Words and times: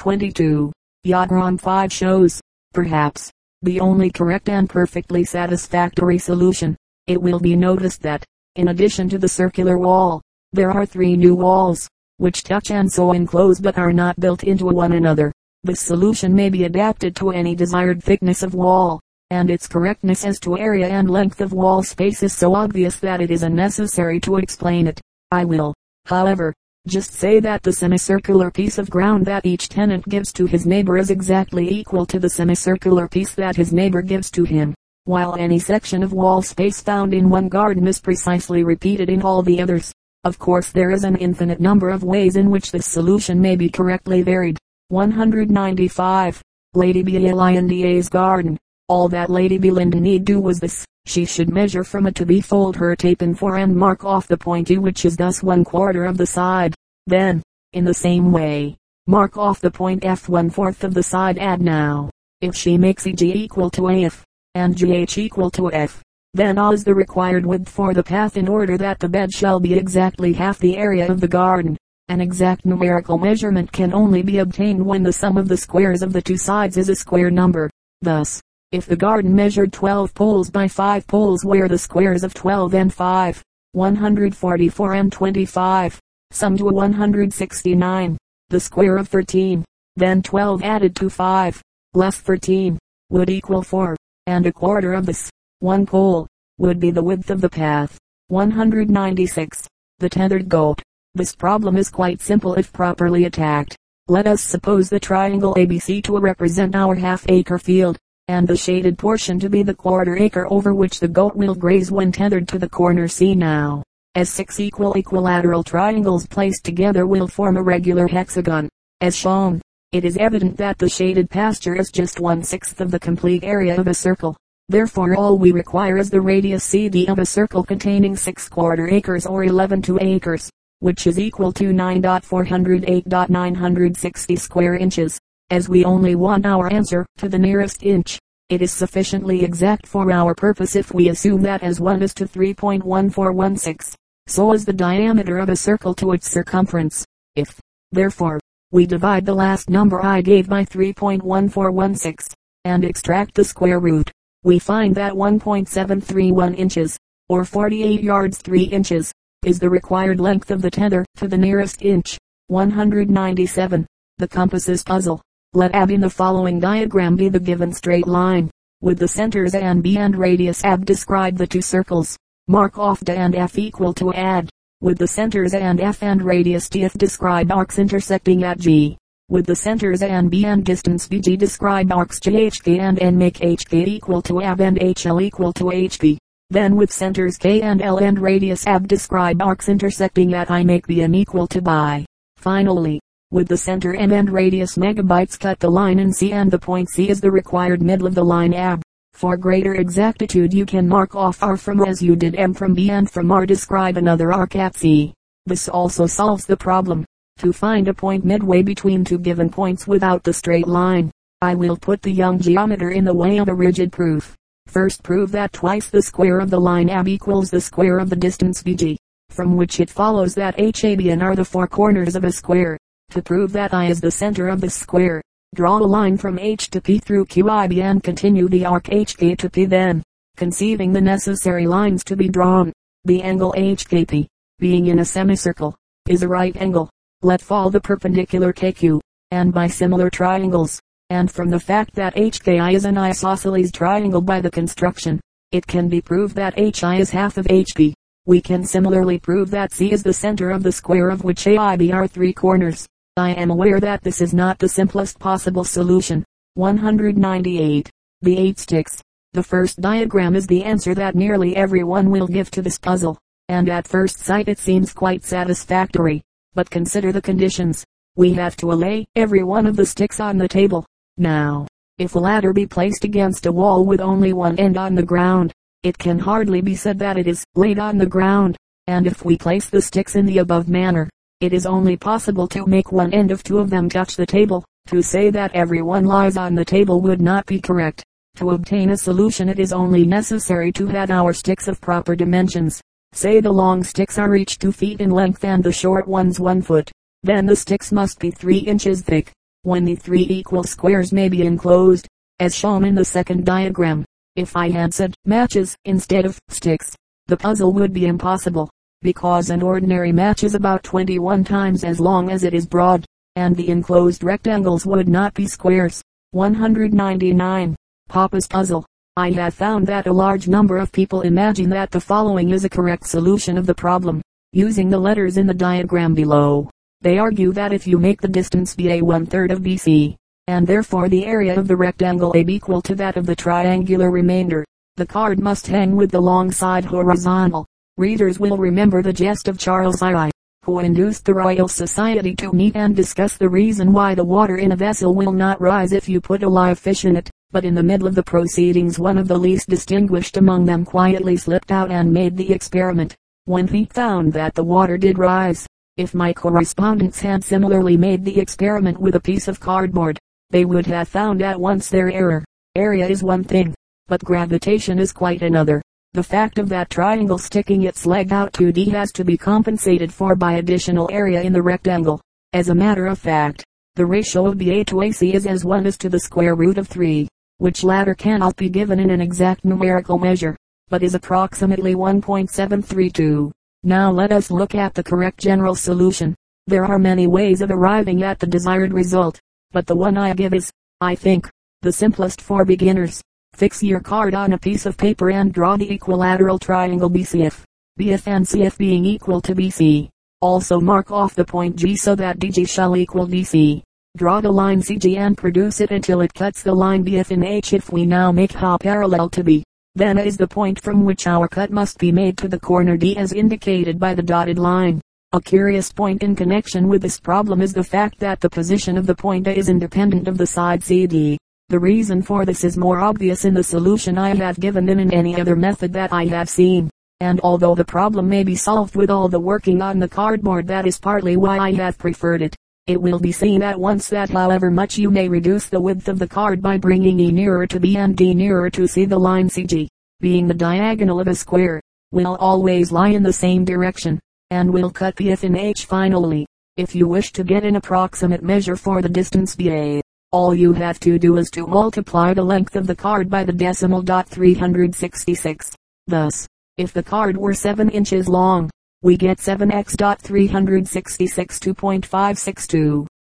22. 0.00 0.72
Diagram 1.04 1.58
5 1.58 1.92
shows, 1.92 2.40
perhaps, 2.72 3.30
the 3.60 3.80
only 3.80 4.08
correct 4.08 4.48
and 4.48 4.66
perfectly 4.66 5.24
satisfactory 5.24 6.16
solution. 6.16 6.74
It 7.06 7.20
will 7.20 7.38
be 7.38 7.54
noticed 7.54 8.00
that, 8.00 8.24
in 8.56 8.68
addition 8.68 9.10
to 9.10 9.18
the 9.18 9.28
circular 9.28 9.76
wall, 9.76 10.22
there 10.54 10.70
are 10.70 10.86
three 10.86 11.18
new 11.18 11.34
walls, 11.34 11.86
which 12.16 12.44
touch 12.44 12.70
and 12.70 12.90
so 12.90 13.12
enclose 13.12 13.60
but 13.60 13.76
are 13.76 13.92
not 13.92 14.18
built 14.18 14.42
into 14.42 14.64
one 14.64 14.92
another. 14.92 15.32
This 15.64 15.80
solution 15.80 16.34
may 16.34 16.48
be 16.48 16.64
adapted 16.64 17.14
to 17.16 17.32
any 17.32 17.54
desired 17.54 18.02
thickness 18.02 18.42
of 18.42 18.54
wall, 18.54 19.00
and 19.28 19.50
its 19.50 19.68
correctness 19.68 20.24
as 20.24 20.40
to 20.40 20.56
area 20.56 20.88
and 20.88 21.10
length 21.10 21.42
of 21.42 21.52
wall 21.52 21.82
space 21.82 22.22
is 22.22 22.32
so 22.32 22.54
obvious 22.54 22.96
that 23.00 23.20
it 23.20 23.30
is 23.30 23.42
unnecessary 23.42 24.18
to 24.20 24.38
explain 24.38 24.86
it. 24.86 24.98
I 25.30 25.44
will, 25.44 25.74
however, 26.06 26.54
just 26.86 27.12
say 27.12 27.40
that 27.40 27.62
the 27.62 27.72
semicircular 27.72 28.50
piece 28.50 28.78
of 28.78 28.88
ground 28.88 29.26
that 29.26 29.44
each 29.44 29.68
tenant 29.68 30.08
gives 30.08 30.32
to 30.32 30.46
his 30.46 30.64
neighbor 30.64 30.96
is 30.96 31.10
exactly 31.10 31.70
equal 31.70 32.06
to 32.06 32.18
the 32.18 32.30
semicircular 32.30 33.06
piece 33.06 33.34
that 33.34 33.54
his 33.54 33.70
neighbor 33.70 34.00
gives 34.00 34.30
to 34.30 34.44
him, 34.44 34.74
while 35.04 35.36
any 35.36 35.58
section 35.58 36.02
of 36.02 36.14
wall 36.14 36.40
space 36.40 36.80
found 36.80 37.12
in 37.12 37.28
one 37.28 37.50
garden 37.50 37.86
is 37.86 38.00
precisely 38.00 38.64
repeated 38.64 39.10
in 39.10 39.20
all 39.20 39.42
the 39.42 39.60
others. 39.60 39.92
Of 40.24 40.38
course 40.38 40.70
there 40.70 40.90
is 40.90 41.04
an 41.04 41.16
infinite 41.16 41.60
number 41.60 41.90
of 41.90 42.02
ways 42.02 42.36
in 42.36 42.50
which 42.50 42.72
this 42.72 42.86
solution 42.86 43.40
may 43.40 43.56
be 43.56 43.68
correctly 43.68 44.22
varied. 44.22 44.58
195. 44.88 46.42
Lady 46.72 47.02
Belinda's 47.02 48.08
garden. 48.08 48.58
All 48.90 49.08
that 49.10 49.30
Lady 49.30 49.56
Belinda 49.56 50.00
need 50.00 50.24
do 50.24 50.40
was 50.40 50.58
this. 50.58 50.84
She 51.06 51.24
should 51.24 51.48
measure 51.48 51.84
from 51.84 52.08
it 52.08 52.16
to 52.16 52.26
be 52.26 52.40
fold 52.40 52.74
her 52.74 52.96
tape 52.96 53.22
in 53.22 53.36
four 53.36 53.56
and 53.56 53.76
mark 53.76 54.04
off 54.04 54.26
the 54.26 54.36
point 54.36 54.68
E 54.68 54.78
which 54.78 55.04
is 55.04 55.16
thus 55.16 55.44
one 55.44 55.62
quarter 55.62 56.04
of 56.06 56.18
the 56.18 56.26
side. 56.26 56.74
Then, 57.06 57.40
in 57.72 57.84
the 57.84 57.94
same 57.94 58.32
way, 58.32 58.76
mark 59.06 59.38
off 59.38 59.60
the 59.60 59.70
point 59.70 60.04
F 60.04 60.28
one 60.28 60.50
fourth 60.50 60.82
of 60.82 60.92
the 60.92 61.04
side 61.04 61.38
add 61.38 61.62
now. 61.62 62.10
If 62.40 62.56
she 62.56 62.76
makes 62.76 63.06
EG 63.06 63.22
equal 63.22 63.70
to 63.70 63.90
AF, 63.90 64.24
and 64.56 64.74
GH 64.74 65.18
equal 65.18 65.52
to 65.52 65.72
F, 65.72 66.02
then 66.34 66.58
A 66.58 66.70
is 66.70 66.82
the 66.82 66.92
required 66.92 67.46
width 67.46 67.68
for 67.68 67.94
the 67.94 68.02
path 68.02 68.36
in 68.36 68.48
order 68.48 68.76
that 68.76 68.98
the 68.98 69.08
bed 69.08 69.32
shall 69.32 69.60
be 69.60 69.74
exactly 69.74 70.32
half 70.32 70.58
the 70.58 70.76
area 70.76 71.08
of 71.08 71.20
the 71.20 71.28
garden. 71.28 71.76
An 72.08 72.20
exact 72.20 72.66
numerical 72.66 73.18
measurement 73.18 73.70
can 73.70 73.94
only 73.94 74.22
be 74.22 74.38
obtained 74.38 74.84
when 74.84 75.04
the 75.04 75.12
sum 75.12 75.36
of 75.36 75.46
the 75.46 75.56
squares 75.56 76.02
of 76.02 76.12
the 76.12 76.20
two 76.20 76.36
sides 76.36 76.76
is 76.76 76.88
a 76.88 76.96
square 76.96 77.30
number. 77.30 77.70
Thus, 78.02 78.40
if 78.72 78.86
the 78.86 78.94
garden 78.94 79.34
measured 79.34 79.72
12 79.72 80.14
poles 80.14 80.48
by 80.48 80.68
5 80.68 81.04
poles 81.08 81.44
where 81.44 81.66
the 81.66 81.76
squares 81.76 82.22
of 82.22 82.34
12 82.34 82.74
and 82.74 82.94
5, 82.94 83.42
144 83.72 84.94
and 84.94 85.12
25, 85.12 86.00
sum 86.30 86.56
to 86.56 86.66
169, 86.66 88.16
the 88.48 88.60
square 88.60 88.96
of 88.96 89.08
13, 89.08 89.64
then 89.96 90.22
12 90.22 90.62
added 90.62 90.94
to 90.94 91.10
5, 91.10 91.62
less 91.94 92.20
13, 92.20 92.78
would 93.08 93.28
equal 93.28 93.62
4, 93.62 93.96
and 94.26 94.46
a 94.46 94.52
quarter 94.52 94.94
of 94.94 95.04
this, 95.04 95.28
one 95.58 95.84
pole, 95.84 96.28
would 96.58 96.78
be 96.78 96.92
the 96.92 97.02
width 97.02 97.28
of 97.30 97.40
the 97.40 97.50
path. 97.50 97.98
196. 98.28 99.66
The 99.98 100.08
tethered 100.08 100.48
goat. 100.48 100.80
This 101.16 101.34
problem 101.34 101.76
is 101.76 101.90
quite 101.90 102.20
simple 102.20 102.54
if 102.54 102.72
properly 102.72 103.24
attacked. 103.24 103.76
Let 104.06 104.28
us 104.28 104.40
suppose 104.40 104.88
the 104.88 105.00
triangle 105.00 105.56
ABC 105.56 106.04
to 106.04 106.16
represent 106.18 106.76
our 106.76 106.94
half 106.94 107.28
acre 107.28 107.58
field 107.58 107.98
and 108.30 108.46
the 108.46 108.56
shaded 108.56 108.96
portion 108.96 109.40
to 109.40 109.50
be 109.50 109.64
the 109.64 109.74
quarter 109.74 110.16
acre 110.16 110.46
over 110.52 110.72
which 110.72 111.00
the 111.00 111.08
goat 111.08 111.34
will 111.34 111.52
graze 111.52 111.90
when 111.90 112.12
tethered 112.12 112.46
to 112.46 112.60
the 112.60 112.68
corner 112.68 113.08
C 113.08 113.34
now. 113.34 113.82
As 114.14 114.30
six 114.30 114.60
equal 114.60 114.94
equilateral 114.94 115.64
triangles 115.64 116.28
placed 116.28 116.64
together 116.64 117.08
will 117.08 117.26
form 117.26 117.56
a 117.56 117.62
regular 117.62 118.06
hexagon, 118.06 118.68
as 119.00 119.16
shown. 119.16 119.60
It 119.90 120.04
is 120.04 120.16
evident 120.16 120.56
that 120.58 120.78
the 120.78 120.88
shaded 120.88 121.28
pasture 121.28 121.74
is 121.74 121.90
just 121.90 122.20
one-sixth 122.20 122.80
of 122.80 122.92
the 122.92 123.00
complete 123.00 123.42
area 123.42 123.80
of 123.80 123.88
a 123.88 123.94
circle. 123.94 124.36
Therefore 124.68 125.16
all 125.16 125.36
we 125.36 125.50
require 125.50 125.98
is 125.98 126.08
the 126.08 126.20
radius 126.20 126.62
CD 126.62 127.08
of 127.08 127.18
a 127.18 127.26
circle 127.26 127.64
containing 127.64 128.14
6 128.14 128.48
quarter 128.48 128.88
acres 128.88 129.26
or 129.26 129.42
11 129.42 129.82
2 129.82 129.98
acres, 130.00 130.48
which 130.78 131.08
is 131.08 131.18
equal 131.18 131.50
to 131.54 131.72
9.408.960 131.72 134.38
square 134.38 134.76
inches 134.76 135.18
as 135.50 135.68
we 135.68 135.84
only 135.84 136.14
want 136.14 136.46
our 136.46 136.72
answer 136.72 137.04
to 137.18 137.28
the 137.28 137.38
nearest 137.38 137.82
inch. 137.82 138.18
It 138.48 138.62
is 138.62 138.72
sufficiently 138.72 139.44
exact 139.44 139.86
for 139.86 140.10
our 140.10 140.34
purpose 140.34 140.74
if 140.76 140.92
we 140.94 141.08
assume 141.08 141.42
that 141.42 141.62
as 141.62 141.80
1 141.80 142.02
is 142.02 142.14
to 142.14 142.26
3.1416, 142.26 143.94
so 144.26 144.52
is 144.52 144.64
the 144.64 144.72
diameter 144.72 145.38
of 145.38 145.48
a 145.48 145.56
circle 145.56 145.94
to 145.94 146.12
its 146.12 146.30
circumference. 146.30 147.04
If, 147.36 147.60
therefore, 147.92 148.40
we 148.72 148.86
divide 148.86 149.26
the 149.26 149.34
last 149.34 149.70
number 149.70 150.04
I 150.04 150.20
gave 150.20 150.48
by 150.48 150.64
3.1416, 150.64 152.32
and 152.64 152.84
extract 152.84 153.34
the 153.34 153.44
square 153.44 153.80
root, 153.80 154.10
we 154.42 154.58
find 154.58 154.94
that 154.94 155.12
1.731 155.12 156.56
inches, 156.56 156.96
or 157.28 157.44
48 157.44 158.02
yards 158.02 158.38
3 158.38 158.64
inches, 158.64 159.12
is 159.44 159.58
the 159.58 159.70
required 159.70 160.20
length 160.20 160.50
of 160.50 160.60
the 160.60 160.70
tether 160.70 161.04
to 161.16 161.26
the 161.28 161.38
nearest 161.38 161.82
inch. 161.82 162.18
197. 162.48 163.86
The 164.18 164.28
compass's 164.28 164.82
puzzle. 164.82 165.22
Let 165.52 165.74
AB 165.74 165.92
in 165.94 166.00
the 166.00 166.08
following 166.08 166.60
diagram 166.60 167.16
be 167.16 167.28
the 167.28 167.40
given 167.40 167.72
straight 167.72 168.06
line. 168.06 168.52
With 168.82 169.00
the 169.00 169.08
centers 169.08 169.52
A 169.54 169.60
and 169.60 169.82
B 169.82 169.98
and 169.98 170.14
radius 170.14 170.64
AB 170.64 170.84
describe 170.84 171.36
the 171.36 171.46
two 171.46 171.60
circles. 171.60 172.16
Mark 172.46 172.78
off 172.78 173.00
D 173.00 173.10
and 173.10 173.34
F 173.34 173.58
equal 173.58 173.92
to 173.94 174.12
AD. 174.12 174.48
With 174.80 174.98
the 174.98 175.08
centers 175.08 175.52
A 175.52 175.58
and 175.58 175.80
F 175.80 176.04
and 176.04 176.22
radius 176.22 176.68
TF 176.68 176.96
describe 176.96 177.50
arcs 177.50 177.80
intersecting 177.80 178.44
at 178.44 178.60
G. 178.60 178.96
With 179.28 179.44
the 179.44 179.56
centers 179.56 180.02
A 180.02 180.08
and 180.08 180.30
B 180.30 180.44
and 180.44 180.64
distance 180.64 181.08
BG 181.08 181.36
describe 181.36 181.90
arcs 181.90 182.20
JHK 182.20 182.78
and 182.78 183.02
N 183.02 183.18
make 183.18 183.38
HK 183.40 183.88
equal 183.88 184.22
to 184.22 184.42
AB 184.42 184.62
and 184.62 184.78
HL 184.78 185.20
equal 185.20 185.52
to 185.54 185.64
HB. 185.64 186.16
Then 186.50 186.76
with 186.76 186.92
centers 186.92 187.36
K 187.36 187.60
and 187.60 187.82
L 187.82 187.98
and 187.98 188.20
radius 188.20 188.68
AB 188.68 188.86
describe 188.86 189.42
arcs 189.42 189.68
intersecting 189.68 190.32
at 190.32 190.48
I 190.48 190.62
make 190.62 190.86
BM 190.86 191.16
equal 191.16 191.48
to 191.48 191.60
BI. 191.60 192.06
Finally, 192.36 193.00
with 193.32 193.46
the 193.46 193.56
center 193.56 193.94
M 193.94 194.10
and 194.12 194.28
radius 194.28 194.76
megabytes 194.76 195.38
cut 195.38 195.60
the 195.60 195.70
line 195.70 196.00
in 196.00 196.12
C 196.12 196.32
and 196.32 196.50
the 196.50 196.58
point 196.58 196.90
C 196.90 197.08
is 197.08 197.20
the 197.20 197.30
required 197.30 197.80
middle 197.80 198.08
of 198.08 198.16
the 198.16 198.24
line 198.24 198.52
AB. 198.52 198.82
For 199.12 199.36
greater 199.36 199.76
exactitude 199.76 200.52
you 200.52 200.66
can 200.66 200.88
mark 200.88 201.14
off 201.14 201.40
R 201.40 201.56
from 201.56 201.84
as 201.84 202.02
you 202.02 202.16
did 202.16 202.34
M 202.34 202.52
from 202.52 202.74
B 202.74 202.90
and 202.90 203.08
from 203.08 203.30
R 203.30 203.46
describe 203.46 203.96
another 203.96 204.32
arc 204.32 204.56
at 204.56 204.74
C. 204.74 205.14
This 205.46 205.68
also 205.68 206.06
solves 206.06 206.44
the 206.44 206.56
problem. 206.56 207.04
To 207.38 207.52
find 207.52 207.86
a 207.86 207.94
point 207.94 208.24
midway 208.24 208.62
between 208.62 209.04
two 209.04 209.18
given 209.18 209.48
points 209.48 209.86
without 209.86 210.24
the 210.24 210.32
straight 210.32 210.66
line, 210.66 211.12
I 211.40 211.54
will 211.54 211.76
put 211.76 212.02
the 212.02 212.10
young 212.10 212.40
geometer 212.40 212.90
in 212.90 213.04
the 213.04 213.14
way 213.14 213.38
of 213.38 213.48
a 213.48 213.54
rigid 213.54 213.92
proof. 213.92 214.34
First 214.66 215.04
prove 215.04 215.30
that 215.32 215.52
twice 215.52 215.88
the 215.88 216.02
square 216.02 216.40
of 216.40 216.50
the 216.50 216.60
line 216.60 216.90
AB 216.90 217.12
equals 217.12 217.48
the 217.48 217.60
square 217.60 218.00
of 218.00 218.10
the 218.10 218.16
distance 218.16 218.60
BG, 218.60 218.96
from 219.28 219.56
which 219.56 219.78
it 219.78 219.88
follows 219.88 220.34
that 220.34 220.58
HAB 220.58 221.02
and 221.06 221.22
are 221.22 221.36
the 221.36 221.44
four 221.44 221.68
corners 221.68 222.16
of 222.16 222.24
a 222.24 222.32
square. 222.32 222.76
To 223.10 223.20
prove 223.20 223.50
that 223.52 223.74
I 223.74 223.86
is 223.86 224.00
the 224.00 224.10
center 224.12 224.46
of 224.46 224.60
the 224.60 224.70
square, 224.70 225.20
draw 225.56 225.78
a 225.78 225.82
line 225.82 226.16
from 226.16 226.38
H 226.38 226.70
to 226.70 226.80
P 226.80 226.98
through 226.98 227.24
QIB 227.24 227.82
and 227.82 228.00
continue 228.04 228.48
the 228.48 228.64
arc 228.64 228.84
HK 228.84 229.36
to 229.38 229.50
P 229.50 229.64
then, 229.64 230.00
conceiving 230.36 230.92
the 230.92 231.00
necessary 231.00 231.66
lines 231.66 232.04
to 232.04 232.14
be 232.14 232.28
drawn. 232.28 232.72
The 233.06 233.20
angle 233.22 233.52
HKP, 233.58 234.28
being 234.60 234.86
in 234.86 235.00
a 235.00 235.04
semicircle, 235.04 235.74
is 236.08 236.22
a 236.22 236.28
right 236.28 236.56
angle. 236.56 236.88
Let 237.22 237.42
fall 237.42 237.68
the 237.68 237.80
perpendicular 237.80 238.52
KQ, 238.52 239.00
and 239.32 239.52
by 239.52 239.66
similar 239.66 240.08
triangles, 240.08 240.80
and 241.08 241.28
from 241.28 241.50
the 241.50 241.58
fact 241.58 241.96
that 241.96 242.14
HKI 242.14 242.74
is 242.74 242.84
an 242.84 242.96
isosceles 242.96 243.72
triangle 243.72 244.20
by 244.20 244.40
the 244.40 244.52
construction, 244.52 245.20
it 245.50 245.66
can 245.66 245.88
be 245.88 246.00
proved 246.00 246.36
that 246.36 246.56
HI 246.56 247.00
is 247.00 247.10
half 247.10 247.38
of 247.38 247.46
HB. 247.46 247.92
We 248.26 248.40
can 248.40 248.64
similarly 248.64 249.18
prove 249.18 249.50
that 249.50 249.72
C 249.72 249.90
is 249.90 250.04
the 250.04 250.12
center 250.12 250.50
of 250.50 250.62
the 250.62 250.70
square 250.70 251.10
of 251.10 251.24
which 251.24 251.46
AIB 251.46 251.92
are 251.92 252.06
three 252.06 252.32
corners. 252.32 252.86
I 253.16 253.32
am 253.32 253.50
aware 253.50 253.80
that 253.80 254.02
this 254.02 254.20
is 254.20 254.32
not 254.32 254.58
the 254.58 254.68
simplest 254.68 255.18
possible 255.18 255.64
solution. 255.64 256.24
198. 256.54 257.90
The 258.22 258.38
eight 258.38 258.58
sticks. 258.58 259.02
The 259.32 259.42
first 259.42 259.80
diagram 259.80 260.36
is 260.36 260.46
the 260.46 260.62
answer 260.62 260.94
that 260.94 261.14
nearly 261.14 261.56
everyone 261.56 262.10
will 262.10 262.26
give 262.26 262.50
to 262.52 262.62
this 262.62 262.78
puzzle, 262.78 263.18
and 263.48 263.68
at 263.68 263.88
first 263.88 264.18
sight 264.18 264.48
it 264.48 264.58
seems 264.58 264.92
quite 264.92 265.24
satisfactory. 265.24 266.22
But 266.54 266.70
consider 266.70 267.12
the 267.12 267.22
conditions. 267.22 267.84
We 268.16 268.32
have 268.34 268.56
to 268.56 268.66
lay 268.66 269.06
every 269.16 269.42
one 269.42 269.66
of 269.66 269.76
the 269.76 269.86
sticks 269.86 270.20
on 270.20 270.38
the 270.38 270.48
table. 270.48 270.86
Now, 271.16 271.66
if 271.98 272.14
a 272.14 272.18
ladder 272.18 272.52
be 272.52 272.66
placed 272.66 273.04
against 273.04 273.46
a 273.46 273.52
wall 273.52 273.84
with 273.84 274.00
only 274.00 274.32
one 274.32 274.58
end 274.58 274.76
on 274.76 274.94
the 274.94 275.02
ground, 275.02 275.52
it 275.82 275.98
can 275.98 276.18
hardly 276.18 276.60
be 276.60 276.74
said 276.74 276.98
that 277.00 277.18
it 277.18 277.26
is 277.26 277.44
laid 277.54 277.78
on 277.78 277.98
the 277.98 278.06
ground. 278.06 278.56
And 278.86 279.06
if 279.06 279.24
we 279.24 279.36
place 279.36 279.68
the 279.68 279.82
sticks 279.82 280.16
in 280.16 280.26
the 280.26 280.38
above 280.38 280.68
manner, 280.68 281.08
it 281.40 281.54
is 281.54 281.64
only 281.64 281.96
possible 281.96 282.46
to 282.48 282.66
make 282.66 282.92
one 282.92 283.12
end 283.14 283.30
of 283.30 283.42
two 283.42 283.58
of 283.58 283.70
them 283.70 283.88
touch 283.88 284.14
the 284.14 284.26
table. 284.26 284.64
To 284.88 285.02
say 285.02 285.30
that 285.30 285.54
every 285.54 285.82
one 285.82 286.04
lies 286.04 286.36
on 286.36 286.54
the 286.54 286.64
table 286.64 287.00
would 287.00 287.20
not 287.20 287.46
be 287.46 287.60
correct. 287.60 288.04
To 288.36 288.50
obtain 288.50 288.90
a 288.90 288.96
solution 288.96 289.48
it 289.48 289.58
is 289.58 289.72
only 289.72 290.04
necessary 290.04 290.72
to 290.72 290.86
have 290.88 291.10
our 291.10 291.32
sticks 291.32 291.68
of 291.68 291.80
proper 291.80 292.14
dimensions. 292.14 292.80
Say 293.12 293.40
the 293.40 293.52
long 293.52 293.82
sticks 293.84 294.18
are 294.18 294.36
each 294.36 294.58
two 294.58 294.72
feet 294.72 295.00
in 295.00 295.10
length 295.10 295.44
and 295.44 295.64
the 295.64 295.72
short 295.72 296.06
ones 296.06 296.38
one 296.38 296.60
foot. 296.60 296.90
Then 297.22 297.46
the 297.46 297.56
sticks 297.56 297.90
must 297.90 298.18
be 298.18 298.30
three 298.30 298.58
inches 298.58 299.02
thick. 299.02 299.32
when 299.62 299.84
the 299.84 299.94
three 299.94 300.26
equal 300.28 300.64
squares 300.64 301.12
may 301.12 301.28
be 301.28 301.42
enclosed, 301.42 302.08
as 302.38 302.54
shown 302.54 302.82
in 302.84 302.94
the 302.94 303.04
second 303.04 303.44
diagram. 303.44 304.04
If 304.36 304.56
I 304.56 304.70
had 304.70 304.94
said 304.94 305.14
matches 305.26 305.76
instead 305.84 306.24
of 306.24 306.38
sticks, 306.48 306.96
the 307.26 307.36
puzzle 307.36 307.72
would 307.74 307.92
be 307.92 308.06
impossible, 308.06 308.70
because 309.02 309.48
an 309.48 309.62
ordinary 309.62 310.12
match 310.12 310.44
is 310.44 310.54
about 310.54 310.82
21 310.82 311.42
times 311.42 311.84
as 311.84 311.98
long 311.98 312.30
as 312.30 312.44
it 312.44 312.52
is 312.52 312.66
broad, 312.66 313.04
and 313.36 313.56
the 313.56 313.70
enclosed 313.70 314.22
rectangles 314.22 314.84
would 314.84 315.08
not 315.08 315.32
be 315.32 315.46
squares. 315.46 316.02
199. 316.32 317.74
Papa's 318.08 318.46
Puzzle. 318.46 318.84
I 319.16 319.30
have 319.32 319.54
found 319.54 319.86
that 319.86 320.06
a 320.06 320.12
large 320.12 320.48
number 320.48 320.76
of 320.76 320.92
people 320.92 321.22
imagine 321.22 321.70
that 321.70 321.90
the 321.90 322.00
following 322.00 322.50
is 322.50 322.64
a 322.64 322.68
correct 322.68 323.06
solution 323.06 323.56
of 323.56 323.66
the 323.66 323.74
problem, 323.74 324.20
using 324.52 324.90
the 324.90 324.98
letters 324.98 325.36
in 325.36 325.46
the 325.46 325.54
diagram 325.54 326.14
below. 326.14 326.70
They 327.00 327.18
argue 327.18 327.52
that 327.52 327.72
if 327.72 327.86
you 327.86 327.98
make 327.98 328.20
the 328.20 328.28
distance 328.28 328.74
BA 328.74 328.98
one 328.98 329.24
third 329.24 329.50
of 329.50 329.60
BC, 329.60 330.16
and 330.46 330.66
therefore 330.66 331.08
the 331.08 331.24
area 331.24 331.58
of 331.58 331.68
the 331.68 331.76
rectangle 331.76 332.32
AB 332.34 332.52
equal 332.52 332.82
to 332.82 332.94
that 332.96 333.16
of 333.16 333.24
the 333.24 333.36
triangular 333.36 334.10
remainder, 334.10 334.64
the 334.96 335.06
card 335.06 335.40
must 335.40 335.66
hang 335.66 335.96
with 335.96 336.10
the 336.10 336.20
long 336.20 336.50
side 336.50 336.84
horizontal. 336.84 337.66
Readers 338.00 338.40
will 338.40 338.56
remember 338.56 339.02
the 339.02 339.12
jest 339.12 339.46
of 339.46 339.58
Charles 339.58 340.00
I, 340.00 340.30
who 340.64 340.78
induced 340.78 341.26
the 341.26 341.34
Royal 341.34 341.68
Society 341.68 342.34
to 342.36 342.50
meet 342.50 342.74
and 342.74 342.96
discuss 342.96 343.36
the 343.36 343.50
reason 343.50 343.92
why 343.92 344.14
the 344.14 344.24
water 344.24 344.56
in 344.56 344.72
a 344.72 344.76
vessel 344.76 345.14
will 345.14 345.32
not 345.32 345.60
rise 345.60 345.92
if 345.92 346.08
you 346.08 346.18
put 346.18 346.42
a 346.42 346.48
live 346.48 346.78
fish 346.78 347.04
in 347.04 347.14
it 347.14 347.28
but 347.52 347.66
in 347.66 347.74
the 347.74 347.82
middle 347.82 348.06
of 348.06 348.14
the 348.14 348.22
proceedings 348.22 348.98
one 348.98 349.18
of 349.18 349.28
the 349.28 349.36
least 349.36 349.68
distinguished 349.68 350.38
among 350.38 350.64
them 350.64 350.82
quietly 350.82 351.36
slipped 351.36 351.70
out 351.70 351.90
and 351.90 352.10
made 352.10 352.38
the 352.38 352.50
experiment. 352.50 353.14
When 353.44 353.68
he 353.68 353.84
found 353.84 354.32
that 354.32 354.54
the 354.54 354.64
water 354.64 354.96
did 354.96 355.18
rise, 355.18 355.66
if 355.98 356.14
my 356.14 356.32
correspondents 356.32 357.20
had 357.20 357.44
similarly 357.44 357.98
made 357.98 358.24
the 358.24 358.40
experiment 358.40 358.98
with 358.98 359.16
a 359.16 359.20
piece 359.20 359.46
of 359.46 359.60
cardboard, 359.60 360.18
they 360.48 360.64
would 360.64 360.86
have 360.86 361.08
found 361.08 361.42
at 361.42 361.60
once 361.60 361.90
their 361.90 362.10
error. 362.10 362.46
Area 362.76 363.06
is 363.06 363.22
one 363.22 363.44
thing, 363.44 363.74
but 364.06 364.24
gravitation 364.24 364.98
is 364.98 365.12
quite 365.12 365.42
another. 365.42 365.82
The 366.12 366.22
fact 366.22 366.58
of 366.58 366.68
that 366.70 366.90
triangle 366.90 367.38
sticking 367.38 367.82
its 367.82 368.06
leg 368.06 368.32
out 368.32 368.52
2D 368.52 368.88
has 368.92 369.12
to 369.12 369.24
be 369.24 369.36
compensated 369.36 370.12
for 370.12 370.34
by 370.34 370.54
additional 370.54 371.08
area 371.12 371.42
in 371.42 371.52
the 371.52 371.62
rectangle. 371.62 372.20
As 372.52 372.68
a 372.68 372.74
matter 372.74 373.06
of 373.06 373.18
fact, 373.18 373.64
the 373.94 374.06
ratio 374.06 374.46
of 374.46 374.58
BA 374.58 374.84
to 374.86 375.02
AC 375.02 375.34
is 375.34 375.46
as 375.46 375.64
1 375.64 375.86
is 375.86 375.98
to 375.98 376.08
the 376.08 376.20
square 376.20 376.54
root 376.54 376.78
of 376.78 376.88
3 376.88 377.28
which 377.60 377.84
latter 377.84 378.14
cannot 378.14 378.56
be 378.56 378.70
given 378.70 378.98
in 378.98 379.10
an 379.10 379.20
exact 379.20 379.66
numerical 379.66 380.18
measure, 380.18 380.56
but 380.88 381.02
is 381.02 381.14
approximately 381.14 381.94
1.732. 381.94 383.50
Now 383.82 384.10
let 384.10 384.32
us 384.32 384.50
look 384.50 384.74
at 384.74 384.94
the 384.94 385.04
correct 385.04 385.38
general 385.38 385.74
solution. 385.74 386.34
There 386.66 386.86
are 386.86 386.98
many 386.98 387.26
ways 387.26 387.60
of 387.60 387.70
arriving 387.70 388.22
at 388.22 388.38
the 388.38 388.46
desired 388.46 388.94
result, 388.94 389.38
but 389.72 389.86
the 389.86 389.94
one 389.94 390.16
I 390.16 390.32
give 390.32 390.54
is, 390.54 390.72
I 391.02 391.14
think, 391.14 391.50
the 391.82 391.92
simplest 391.92 392.40
for 392.40 392.64
beginners. 392.64 393.20
Fix 393.54 393.82
your 393.82 394.00
card 394.00 394.34
on 394.34 394.52
a 394.52 394.58
piece 394.58 394.86
of 394.86 394.96
paper 394.96 395.30
and 395.30 395.52
draw 395.52 395.76
the 395.76 395.92
equilateral 395.92 396.58
triangle 396.58 397.10
BCF, 397.10 397.62
BF 397.98 398.26
and 398.26 398.46
CF 398.46 398.78
being 398.78 399.04
equal 399.04 399.40
to 399.42 399.54
BC. 399.54 400.08
Also 400.40 400.80
mark 400.80 401.10
off 401.10 401.34
the 401.34 401.44
point 401.44 401.76
G 401.76 401.94
so 401.96 402.14
that 402.14 402.38
DG 402.38 402.66
shall 402.66 402.96
equal 402.96 403.26
DC. 403.26 403.82
Draw 404.16 404.40
the 404.40 404.50
line 404.50 404.80
CG 404.80 405.16
and 405.16 405.36
produce 405.36 405.80
it 405.80 405.90
until 405.90 406.22
it 406.22 406.32
cuts 406.32 406.62
the 406.62 406.74
line 406.74 407.04
BF 407.04 407.30
in 407.30 407.44
H 407.44 407.74
if 407.74 407.92
we 407.92 408.06
now 408.06 408.32
make 408.32 408.54
HA 408.54 408.78
parallel 408.78 409.28
to 409.30 409.44
B. 409.44 409.62
Then 409.94 410.18
A 410.18 410.22
is 410.22 410.36
the 410.36 410.48
point 410.48 410.80
from 410.80 411.04
which 411.04 411.26
our 411.26 411.46
cut 411.46 411.70
must 411.70 411.98
be 411.98 412.10
made 412.10 412.38
to 412.38 412.48
the 412.48 412.58
corner 412.58 412.96
D 412.96 413.16
as 413.16 413.32
indicated 413.32 413.98
by 413.98 414.14
the 414.14 414.22
dotted 414.22 414.58
line. 414.58 415.00
A 415.32 415.40
curious 415.40 415.92
point 415.92 416.22
in 416.22 416.34
connection 416.34 416.88
with 416.88 417.02
this 417.02 417.20
problem 417.20 417.60
is 417.60 417.72
the 417.72 417.84
fact 417.84 418.18
that 418.18 418.40
the 418.40 418.50
position 418.50 418.96
of 418.96 419.06
the 419.06 419.14
point 419.14 419.46
A 419.46 419.54
is 419.54 419.68
independent 419.68 420.26
of 420.26 420.38
the 420.38 420.46
side 420.46 420.82
CD. 420.82 421.38
The 421.70 421.78
reason 421.78 422.20
for 422.20 422.44
this 422.44 422.64
is 422.64 422.76
more 422.76 422.98
obvious 422.98 423.44
in 423.44 423.54
the 423.54 423.62
solution 423.62 424.18
I 424.18 424.34
have 424.34 424.58
given 424.58 424.86
than 424.86 424.98
in 424.98 425.14
any 425.14 425.40
other 425.40 425.54
method 425.54 425.92
that 425.92 426.12
I 426.12 426.24
have 426.26 426.48
seen. 426.48 426.90
And 427.20 427.38
although 427.44 427.76
the 427.76 427.84
problem 427.84 428.28
may 428.28 428.42
be 428.42 428.56
solved 428.56 428.96
with 428.96 429.08
all 429.08 429.28
the 429.28 429.38
working 429.38 429.80
on 429.80 430.00
the 430.00 430.08
cardboard 430.08 430.66
that 430.66 430.84
is 430.84 430.98
partly 430.98 431.36
why 431.36 431.58
I 431.58 431.72
have 431.74 431.96
preferred 431.96 432.42
it. 432.42 432.56
It 432.88 433.00
will 433.00 433.20
be 433.20 433.30
seen 433.30 433.62
at 433.62 433.78
once 433.78 434.08
that 434.08 434.30
however 434.30 434.68
much 434.68 434.98
you 434.98 435.12
may 435.12 435.28
reduce 435.28 435.66
the 435.66 435.80
width 435.80 436.08
of 436.08 436.18
the 436.18 436.26
card 436.26 436.60
by 436.60 436.76
bringing 436.76 437.20
E 437.20 437.30
nearer 437.30 437.68
to 437.68 437.78
B 437.78 437.96
and 437.96 438.16
D 438.16 438.34
nearer 438.34 438.68
to 438.70 438.88
C 438.88 439.04
the 439.04 439.16
line 439.16 439.48
CG, 439.48 439.86
being 440.18 440.48
the 440.48 440.54
diagonal 440.54 441.20
of 441.20 441.28
a 441.28 441.36
square, 441.36 441.80
will 442.10 442.34
always 442.40 442.90
lie 442.90 443.10
in 443.10 443.22
the 443.22 443.32
same 443.32 443.64
direction, 443.64 444.18
and 444.50 444.68
will 444.72 444.90
cut 444.90 445.14
the 445.14 445.30
F 445.30 445.44
in 445.44 445.54
H 445.54 445.84
finally. 445.84 446.48
If 446.76 446.96
you 446.96 447.06
wish 447.06 447.30
to 447.34 447.44
get 447.44 447.62
an 447.62 447.76
approximate 447.76 448.42
measure 448.42 448.74
for 448.74 449.02
the 449.02 449.08
distance 449.08 449.54
BA, 449.54 450.02
all 450.32 450.54
you 450.54 450.72
have 450.72 451.00
to 451.00 451.18
do 451.18 451.36
is 451.38 451.50
to 451.50 451.66
multiply 451.66 452.32
the 452.32 452.42
length 452.42 452.76
of 452.76 452.86
the 452.86 452.94
card 452.94 453.28
by 453.28 453.42
the 453.42 453.52
decimal 453.52 454.00
dot 454.00 454.28
366. 454.28 455.74
Thus, 456.06 456.46
if 456.76 456.92
the 456.92 457.02
card 457.02 457.36
were 457.36 457.52
7 457.52 457.90
inches 457.90 458.28
long, 458.28 458.70
we 459.02 459.16
get 459.16 459.38
7x 459.38 459.96
dot 459.96 460.20
366 460.20 461.60